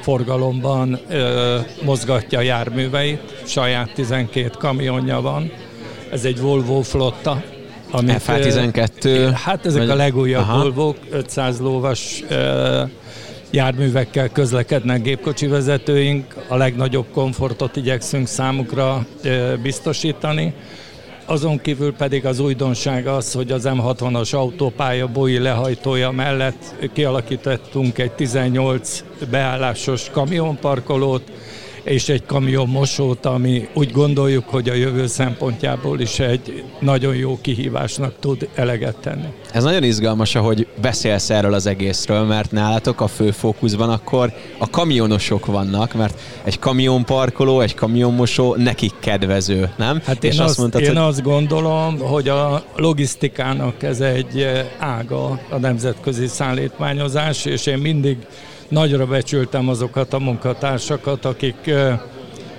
forgalomban 0.00 0.98
ö, 1.08 1.58
mozgatja 1.84 2.40
járműveit, 2.40 3.42
saját 3.46 3.92
12 3.94 4.50
kamionja 4.58 5.20
van, 5.20 5.50
ez 6.10 6.24
egy 6.24 6.40
Volvo 6.40 6.80
flotta, 6.80 7.42
amit, 7.90 8.22
FH12? 8.26 9.30
Hát 9.34 9.66
ezek 9.66 9.80
vagy, 9.80 9.90
a 9.90 9.94
legújabb 9.94 10.42
aha. 10.42 10.58
Volvo, 10.58 10.94
500 11.10 11.60
lóvas 11.60 12.24
járművekkel 13.50 14.28
közlekednek 14.28 15.02
gépkocsi 15.02 15.46
vezetőink, 15.46 16.34
a 16.48 16.56
legnagyobb 16.56 17.06
komfortot 17.12 17.76
igyekszünk 17.76 18.26
számukra 18.26 19.06
biztosítani. 19.62 20.54
Azon 21.28 21.60
kívül 21.60 21.94
pedig 21.94 22.26
az 22.26 22.38
újdonság 22.38 23.06
az, 23.06 23.32
hogy 23.32 23.50
az 23.50 23.68
M60-as 23.68 24.34
autópálya 24.34 25.06
bói 25.06 25.38
lehajtója 25.38 26.10
mellett 26.10 26.74
kialakítottunk 26.92 27.98
egy 27.98 28.12
18 28.12 29.04
beállásos 29.30 30.10
kamionparkolót, 30.10 31.30
és 31.86 32.08
egy 32.08 32.26
kamion 32.26 32.68
mosót, 32.68 33.26
ami 33.26 33.68
úgy 33.74 33.90
gondoljuk, 33.90 34.48
hogy 34.48 34.68
a 34.68 34.74
jövő 34.74 35.06
szempontjából 35.06 36.00
is 36.00 36.18
egy 36.18 36.64
nagyon 36.80 37.14
jó 37.14 37.38
kihívásnak 37.40 38.14
tud 38.20 38.48
eleget 38.54 38.96
tenni. 38.96 39.26
Ez 39.52 39.64
nagyon 39.64 39.82
izgalmas, 39.82 40.34
ahogy 40.34 40.66
beszélsz 40.80 41.30
erről 41.30 41.54
az 41.54 41.66
egészről, 41.66 42.24
mert 42.24 42.50
nálatok 42.50 43.00
a 43.00 43.06
fő 43.06 43.30
fókuszban 43.30 43.90
akkor 43.90 44.32
a 44.58 44.70
kamionosok 44.70 45.46
vannak, 45.46 45.94
mert 45.94 46.20
egy 46.44 46.58
kamionparkoló, 46.58 47.60
egy 47.60 47.74
kamionmosó 47.74 48.54
nekik 48.54 48.92
kedvező, 49.00 49.70
nem? 49.76 50.00
Hát 50.04 50.24
én, 50.24 50.30
és 50.30 50.38
azt, 50.38 50.48
azt, 50.48 50.58
mondtad, 50.58 50.80
én 50.80 50.88
hogy... 50.88 50.96
azt 50.96 51.22
gondolom, 51.22 51.98
hogy 51.98 52.28
a 52.28 52.64
logisztikának 52.76 53.82
ez 53.82 54.00
egy 54.00 54.46
ága 54.78 55.40
a 55.50 55.56
nemzetközi 55.58 56.26
szállítmányozás, 56.26 57.44
és 57.44 57.66
én 57.66 57.78
mindig 57.78 58.16
Nagyra 58.68 59.06
becsültem 59.06 59.68
azokat 59.68 60.12
a 60.12 60.18
munkatársakat, 60.18 61.24
akik 61.24 61.70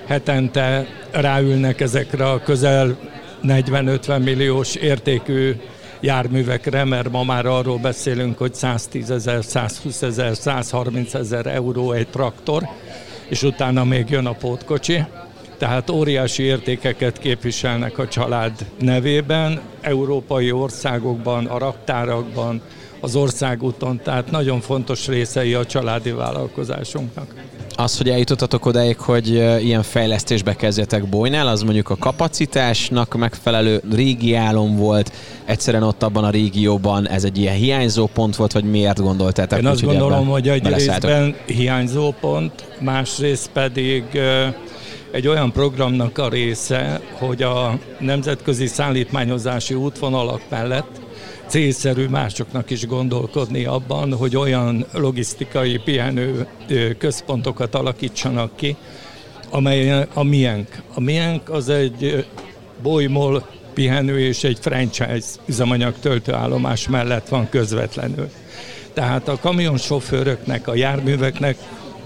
hetente 0.06 0.86
ráülnek 1.10 1.80
ezekre 1.80 2.30
a 2.30 2.42
közel 2.42 2.96
40-50 3.44 4.24
milliós 4.24 4.74
értékű 4.74 5.54
járművekre, 6.00 6.84
mert 6.84 7.10
ma 7.10 7.22
már 7.22 7.46
arról 7.46 7.78
beszélünk, 7.78 8.38
hogy 8.38 8.54
110 8.54 9.10
ezer, 9.10 9.44
120 9.44 10.02
ezer, 10.02 10.36
130 10.36 11.14
ezer 11.14 11.46
euró 11.46 11.92
egy 11.92 12.08
traktor, 12.08 12.62
és 13.28 13.42
utána 13.42 13.84
még 13.84 14.10
jön 14.10 14.26
a 14.26 14.32
pótkocsi. 14.32 15.04
Tehát 15.58 15.90
óriási 15.90 16.42
értékeket 16.42 17.18
képviselnek 17.18 17.98
a 17.98 18.08
család 18.08 18.52
nevében, 18.78 19.60
európai 19.80 20.52
országokban, 20.52 21.46
a 21.46 21.58
raktárakban, 21.58 22.62
az 23.00 23.16
országúton, 23.16 24.00
tehát 24.04 24.30
nagyon 24.30 24.60
fontos 24.60 25.06
részei 25.06 25.54
a 25.54 25.66
családi 25.66 26.10
vállalkozásunknak. 26.10 27.34
Az, 27.76 27.96
hogy 27.96 28.08
eljutottatok 28.08 28.66
odáig, 28.66 28.98
hogy 28.98 29.28
ilyen 29.64 29.82
fejlesztésbe 29.82 30.56
kezdjetek 30.56 31.08
bolynál, 31.08 31.46
az 31.46 31.62
mondjuk 31.62 31.90
a 31.90 31.96
kapacitásnak 31.96 33.14
megfelelő 33.14 33.82
régi 33.92 34.34
álom 34.34 34.76
volt, 34.76 35.12
egyszerűen 35.44 35.82
ott 35.82 36.02
abban 36.02 36.24
a 36.24 36.30
régióban 36.30 37.08
ez 37.08 37.24
egy 37.24 37.38
ilyen 37.38 37.54
hiányzó 37.54 38.06
pont 38.06 38.36
volt, 38.36 38.52
vagy 38.52 38.64
miért 38.64 39.00
gondoltátok? 39.00 39.58
Én 39.58 39.66
azt 39.66 39.84
gondolom, 39.84 40.26
hogy 40.26 40.48
egy 40.48 40.66
részben 40.66 41.36
hiányzó 41.46 42.14
pont, 42.20 42.78
másrészt 42.80 43.50
pedig 43.52 44.04
egy 45.12 45.28
olyan 45.28 45.52
programnak 45.52 46.18
a 46.18 46.28
része, 46.28 47.00
hogy 47.18 47.42
a 47.42 47.78
nemzetközi 47.98 48.66
szállítmányozási 48.66 49.74
útvonalak 49.74 50.40
mellett 50.48 51.00
célszerű 51.48 52.06
másoknak 52.06 52.70
is 52.70 52.86
gondolkodni 52.86 53.64
abban, 53.64 54.14
hogy 54.14 54.36
olyan 54.36 54.86
logisztikai 54.92 55.78
pihenő 55.84 56.46
központokat 56.98 57.74
alakítsanak 57.74 58.56
ki, 58.56 58.76
amely 59.50 60.06
a 60.14 60.22
miénk. 60.22 60.82
A 60.94 61.00
miénk 61.00 61.50
az 61.50 61.68
egy 61.68 62.26
bolymol 62.82 63.46
pihenő 63.74 64.20
és 64.20 64.44
egy 64.44 64.58
franchise 64.60 65.26
üzemanyag 65.46 65.94
töltőállomás 66.00 66.88
mellett 66.88 67.28
van 67.28 67.48
közvetlenül. 67.48 68.30
Tehát 68.92 69.28
a 69.28 69.38
kamionsofőröknek, 69.38 70.68
a 70.68 70.74
járműveknek 70.74 71.56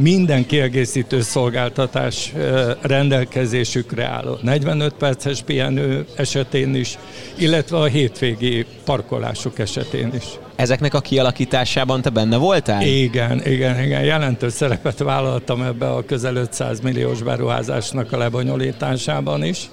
minden 0.03 0.47
kiegészítő 0.47 1.21
szolgáltatás 1.21 2.33
rendelkezésükre 2.81 4.05
áll. 4.05 4.39
45 4.43 4.93
perces 4.93 5.43
pihenő 5.43 6.07
esetén 6.17 6.75
is, 6.75 6.99
illetve 7.39 7.77
a 7.77 7.85
hétvégi 7.85 8.67
parkolások 8.85 9.59
esetén 9.59 10.13
is. 10.15 10.25
Ezeknek 10.57 10.95
a 10.95 11.01
kialakításában 11.01 12.03
te 12.03 12.11
benne 12.11 12.37
voltál? 12.37 12.83
Igen, 12.83 13.47
igen, 13.47 13.83
igen. 13.83 14.05
Jelentős 14.05 14.53
szerepet 14.53 14.99
vállaltam 14.99 15.63
ebbe 15.63 15.91
a 15.91 16.05
közel 16.05 16.37
500 16.37 16.81
milliós 16.81 17.23
beruházásnak 17.23 18.13
a 18.13 18.19
lebonyolításában 18.19 19.45
is 19.45 19.69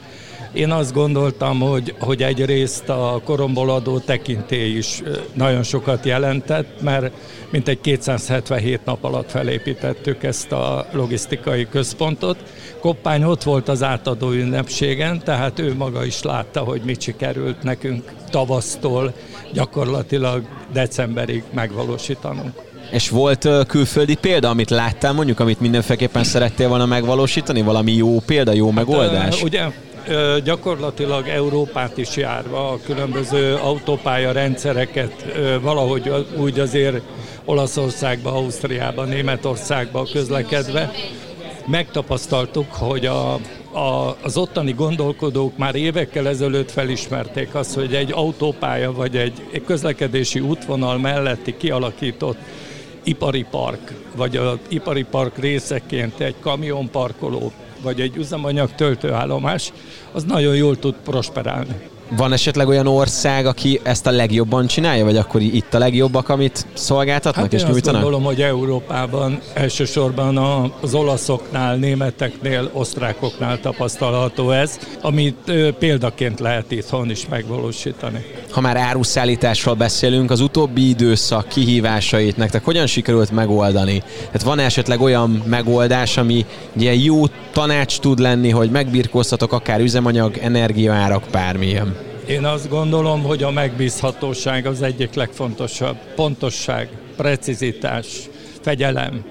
Én 0.53 0.71
azt 0.71 0.93
gondoltam, 0.93 1.59
hogy, 1.59 1.95
hogy 1.99 2.23
egyrészt 2.23 2.89
a 2.89 3.21
koromból 3.23 3.69
adó 3.69 3.99
tekintély 3.99 4.77
is 4.77 5.01
nagyon 5.33 5.63
sokat 5.63 6.05
jelentett, 6.05 6.81
mert 6.81 7.13
mintegy 7.49 7.81
277 7.81 8.85
nap 8.85 9.03
alatt 9.03 9.31
felépítettük 9.31 10.23
ezt 10.23 10.51
a 10.51 10.87
logisztikai 10.91 11.67
központot. 11.69 12.37
Koppány 12.79 13.23
ott 13.23 13.43
volt 13.43 13.67
az 13.67 13.83
átadó 13.83 14.31
ünnepségen, 14.31 15.23
tehát 15.23 15.59
ő 15.59 15.75
maga 15.75 16.05
is 16.05 16.21
látta, 16.21 16.59
hogy 16.59 16.81
mit 16.85 17.01
sikerült 17.01 17.63
nekünk 17.63 18.11
tavasztól 18.29 19.13
gyakorlatilag 19.53 20.43
decemberig 20.73 21.43
megvalósítanunk. 21.53 22.53
És 22.91 23.09
volt 23.09 23.47
külföldi 23.67 24.15
példa, 24.15 24.49
amit 24.49 24.69
láttál 24.69 25.13
mondjuk, 25.13 25.39
amit 25.39 25.59
mindenféleképpen 25.59 26.23
szerettél 26.23 26.67
volna 26.67 26.85
megvalósítani? 26.85 27.61
Valami 27.61 27.91
jó 27.91 28.19
példa, 28.19 28.53
jó 28.53 28.71
megoldás? 28.71 29.35
Hát, 29.35 29.43
ugye 29.43 29.71
gyakorlatilag 30.43 31.27
Európát 31.27 31.97
is 31.97 32.15
járva, 32.15 32.69
a 32.69 32.79
különböző 32.85 33.55
autópálya 33.55 34.31
rendszereket 34.31 35.25
valahogy 35.61 36.25
úgy 36.37 36.59
azért 36.59 37.01
Olaszországba, 37.45 38.33
Ausztriába, 38.33 39.03
Németországba 39.03 40.07
közlekedve. 40.11 40.91
Megtapasztaltuk, 41.67 42.73
hogy 42.73 43.05
a, 43.05 43.33
a, 43.71 44.17
az 44.21 44.37
ottani 44.37 44.71
gondolkodók 44.71 45.57
már 45.57 45.75
évekkel 45.75 46.27
ezelőtt 46.27 46.71
felismerték 46.71 47.55
azt, 47.55 47.73
hogy 47.73 47.95
egy 47.95 48.11
autópálya 48.11 48.91
vagy 48.91 49.17
egy, 49.17 49.47
egy 49.51 49.63
közlekedési 49.63 50.39
útvonal 50.39 50.97
melletti 50.97 51.57
kialakított 51.57 52.37
ipari 53.03 53.45
park, 53.51 53.93
vagy 54.15 54.37
az 54.37 54.57
ipari 54.67 55.03
park 55.03 55.37
részeként 55.37 56.19
egy 56.19 56.35
kamionparkoló, 56.39 57.51
vagy 57.81 58.01
egy 58.01 58.17
üzemanyag 58.17 58.75
töltőállomás, 58.75 59.73
az 60.11 60.23
nagyon 60.23 60.55
jól 60.55 60.79
tud 60.79 60.95
prosperálni. 61.03 61.89
Van 62.17 62.33
esetleg 62.33 62.67
olyan 62.67 62.87
ország, 62.87 63.45
aki 63.45 63.79
ezt 63.83 64.07
a 64.07 64.11
legjobban 64.11 64.67
csinálja, 64.67 65.03
vagy 65.05 65.17
akkor 65.17 65.41
itt 65.41 65.73
a 65.73 65.77
legjobbak, 65.77 66.29
amit 66.29 66.65
szolgáltatnak 66.73 67.43
hát 67.43 67.53
és 67.53 67.63
nyújtanak? 67.63 68.01
Azt 68.01 68.03
gondolom, 68.03 68.23
hogy 68.23 68.41
Európában 68.41 69.39
elsősorban 69.53 70.37
az 70.81 70.93
olaszoknál, 70.93 71.75
németeknél, 71.75 72.69
osztrákoknál 72.73 73.59
tapasztalható 73.59 74.51
ez, 74.51 74.79
amit 75.01 75.51
példaként 75.79 76.39
lehet 76.39 76.71
itthon 76.71 77.09
is 77.09 77.27
megvalósítani. 77.29 78.25
Ha 78.51 78.61
már 78.61 78.77
áruszállításról 78.77 79.75
beszélünk, 79.75 80.31
az 80.31 80.39
utóbbi 80.39 80.89
időszak 80.89 81.47
kihívásait 81.47 82.37
nektek 82.37 82.63
hogyan 82.63 82.87
sikerült 82.87 83.31
megoldani? 83.31 84.03
Tehát 84.25 84.43
van 84.43 84.59
esetleg 84.59 85.01
olyan 85.01 85.43
megoldás, 85.45 86.17
ami 86.17 86.45
ilyen 86.73 86.95
jó 86.95 87.25
tanács 87.51 87.99
tud 87.99 88.19
lenni, 88.19 88.49
hogy 88.49 88.71
megbirkóztatok 88.71 89.53
akár 89.53 89.79
üzemanyag, 89.79 90.37
energiaárak, 90.37 91.23
bármilyen? 91.31 91.98
Én 92.29 92.45
azt 92.45 92.69
gondolom, 92.69 93.23
hogy 93.23 93.43
a 93.43 93.51
megbízhatóság 93.51 94.65
az 94.65 94.81
egyik 94.81 95.13
legfontosabb. 95.13 95.97
Pontosság, 96.15 96.89
precizitás, 97.17 98.29
fegyelem. 98.61 99.25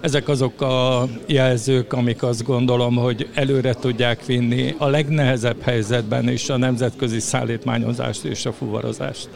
Ezek 0.00 0.28
azok 0.28 0.60
a 0.60 1.08
jelzők, 1.26 1.92
amik 1.92 2.22
azt 2.22 2.44
gondolom, 2.44 2.96
hogy 2.96 3.28
előre 3.34 3.74
tudják 3.74 4.24
vinni 4.24 4.74
a 4.78 4.86
legnehezebb 4.86 5.60
helyzetben 5.60 6.28
is 6.28 6.48
a 6.48 6.56
nemzetközi 6.56 7.20
szállítmányozást 7.20 8.24
és 8.24 8.46
a 8.46 8.52
fuvarozást. 8.52 9.28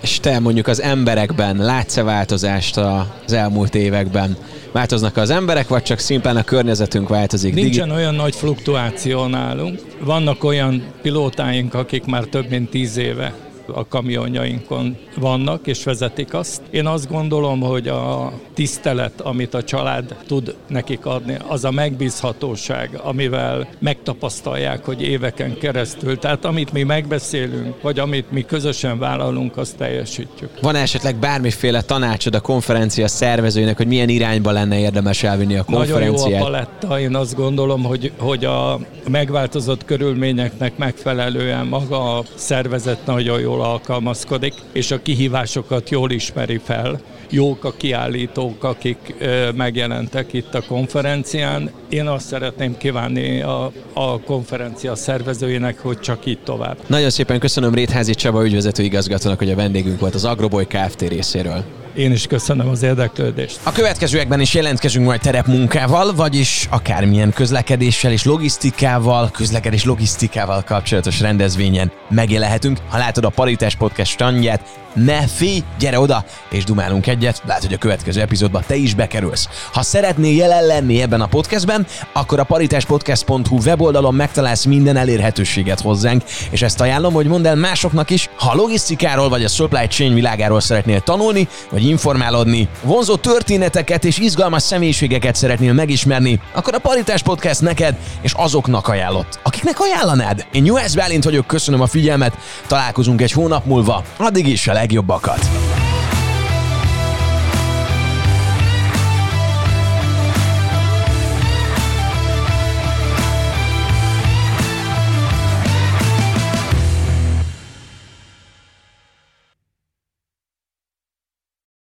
És 0.00 0.20
te 0.20 0.38
mondjuk 0.38 0.66
az 0.66 0.82
emberekben 0.82 1.56
látsz-e 1.56 2.02
változást 2.02 2.76
az 2.76 3.32
elmúlt 3.32 3.74
években? 3.74 4.36
Változnak 4.72 5.16
az 5.16 5.30
emberek, 5.30 5.68
vagy 5.68 5.82
csak 5.82 5.98
szimplán 5.98 6.36
a 6.36 6.44
környezetünk 6.44 7.08
változik? 7.08 7.54
Nincsen 7.54 7.88
Digi- 7.88 8.00
olyan 8.00 8.14
nagy 8.14 8.34
fluktuáció 8.34 9.26
nálunk. 9.26 9.80
Vannak 10.00 10.44
olyan 10.44 10.82
pilótáink, 11.02 11.74
akik 11.74 12.04
már 12.04 12.24
több 12.24 12.48
mint 12.48 12.70
tíz 12.70 12.96
éve 12.96 13.49
a 13.74 13.86
kamionjainkon 13.88 14.96
vannak 15.16 15.66
és 15.66 15.84
vezetik 15.84 16.34
azt. 16.34 16.62
Én 16.70 16.86
azt 16.86 17.10
gondolom, 17.10 17.60
hogy 17.60 17.88
a 17.88 18.32
tisztelet, 18.54 19.20
amit 19.20 19.54
a 19.54 19.64
család 19.64 20.16
tud 20.26 20.54
nekik 20.68 21.06
adni, 21.06 21.36
az 21.48 21.64
a 21.64 21.70
megbízhatóság, 21.70 23.00
amivel 23.02 23.68
megtapasztalják, 23.78 24.84
hogy 24.84 25.02
éveken 25.02 25.58
keresztül, 25.58 26.18
tehát 26.18 26.44
amit 26.44 26.72
mi 26.72 26.82
megbeszélünk, 26.82 27.82
vagy 27.82 27.98
amit 27.98 28.30
mi 28.30 28.44
közösen 28.44 28.98
vállalunk, 28.98 29.56
azt 29.56 29.76
teljesítjük. 29.76 30.50
Van 30.60 30.74
esetleg 30.74 31.16
bármiféle 31.16 31.82
tanácsod 31.82 32.34
a 32.34 32.40
konferencia 32.40 33.08
szervezőinek, 33.08 33.76
hogy 33.76 33.86
milyen 33.86 34.08
irányba 34.08 34.50
lenne 34.50 34.78
érdemes 34.78 35.22
elvinni 35.22 35.56
a 35.56 35.64
konferenciát? 35.64 36.14
Nagyon 36.14 36.30
jó 36.30 36.36
a 36.36 36.42
paletta, 36.42 37.00
én 37.00 37.14
azt 37.14 37.36
gondolom, 37.36 37.82
hogy, 37.82 38.12
hogy 38.18 38.44
a 38.44 38.78
megváltozott 39.08 39.84
körülményeknek 39.84 40.76
megfelelően 40.76 41.66
maga 41.66 42.18
a 42.18 42.24
szervezet 42.34 43.06
nagyon 43.06 43.40
jól 43.40 43.59
alkalmazkodik, 43.60 44.54
és 44.72 44.90
a 44.90 45.02
kihívásokat 45.02 45.90
jól 45.90 46.10
ismeri 46.10 46.60
fel. 46.64 47.00
Jók 47.30 47.64
a 47.64 47.72
kiállítók, 47.76 48.64
akik 48.64 49.14
megjelentek 49.54 50.32
itt 50.32 50.54
a 50.54 50.62
konferencián. 50.68 51.70
Én 51.88 52.06
azt 52.06 52.26
szeretném 52.26 52.76
kívánni 52.76 53.42
a, 53.42 53.72
a 53.92 54.20
konferencia 54.20 54.94
szervezőjének, 54.94 55.78
hogy 55.78 56.00
csak 56.00 56.26
így 56.26 56.38
tovább. 56.44 56.76
Nagyon 56.86 57.10
szépen 57.10 57.38
köszönöm 57.38 57.74
Rétházi 57.74 58.14
Csaba 58.14 58.44
ügyvezető 58.44 58.82
igazgatónak, 58.82 59.38
hogy 59.38 59.50
a 59.50 59.56
vendégünk 59.56 60.00
volt 60.00 60.14
az 60.14 60.24
Agroboy 60.24 60.66
Kft. 60.66 61.00
részéről. 61.00 61.64
Én 61.94 62.12
is 62.12 62.26
köszönöm 62.26 62.68
az 62.68 62.82
érdeklődést. 62.82 63.60
A 63.62 63.72
következőekben 63.72 64.40
is 64.40 64.54
jelentkezünk 64.54 65.06
majd 65.06 65.20
terepmunkával, 65.20 66.14
vagyis 66.14 66.66
akármilyen 66.70 67.32
közlekedéssel 67.32 68.12
és 68.12 68.24
logisztikával, 68.24 69.30
közlekedés 69.30 69.84
logisztikával 69.84 70.62
kapcsolatos 70.66 71.20
rendezvényen 71.20 71.92
megjelenhetünk. 72.08 72.78
Ha 72.88 72.98
látod 72.98 73.24
a 73.24 73.28
Paritás 73.28 73.76
Podcast 73.76 74.10
standját, 74.10 74.80
ne 74.94 75.26
félj, 75.26 75.62
gyere 75.78 76.00
oda, 76.00 76.24
és 76.50 76.64
dumálunk 76.64 77.06
egyet, 77.06 77.42
lehet, 77.46 77.64
hogy 77.64 77.72
a 77.72 77.78
következő 77.78 78.20
epizódban 78.20 78.64
te 78.66 78.74
is 78.74 78.94
bekerülsz. 78.94 79.48
Ha 79.72 79.82
szeretnél 79.82 80.36
jelen 80.36 80.66
lenni 80.66 81.02
ebben 81.02 81.20
a 81.20 81.26
podcastben, 81.26 81.86
akkor 82.12 82.38
a 82.38 82.44
paritáspodcast.hu 82.44 83.58
weboldalon 83.64 84.14
megtalálsz 84.14 84.64
minden 84.64 84.96
elérhetőséget 84.96 85.80
hozzánk, 85.80 86.22
és 86.50 86.62
ezt 86.62 86.80
ajánlom, 86.80 87.12
hogy 87.12 87.26
mondd 87.26 87.46
el 87.46 87.54
másoknak 87.54 88.10
is, 88.10 88.28
ha 88.36 88.50
a 88.50 88.54
logisztikáról 88.54 89.28
vagy 89.28 89.44
a 89.44 89.48
supply 89.48 89.86
chain 89.86 90.14
világáról 90.14 90.60
szeretnél 90.60 91.00
tanulni, 91.00 91.48
vagy 91.80 91.88
informálódni, 91.88 92.68
vonzó 92.82 93.16
történeteket 93.16 94.04
és 94.04 94.18
izgalmas 94.18 94.62
személyiségeket 94.62 95.34
szeretnél 95.34 95.72
megismerni, 95.72 96.40
akkor 96.52 96.74
a 96.74 96.78
Paritás 96.78 97.22
Podcast 97.22 97.60
neked 97.60 97.96
és 98.20 98.32
azoknak 98.32 98.88
ajánlott, 98.88 99.38
akiknek 99.42 99.80
ajánlanád. 99.80 100.46
Én 100.52 100.64
Juhász 100.64 100.94
Bálint 100.94 101.24
vagyok, 101.24 101.46
köszönöm 101.46 101.80
a 101.80 101.86
figyelmet, 101.86 102.36
találkozunk 102.66 103.20
egy 103.20 103.32
hónap 103.32 103.64
múlva, 103.64 104.04
addig 104.16 104.48
is 104.48 104.68
a 104.68 104.72
legjobbakat! 104.72 105.48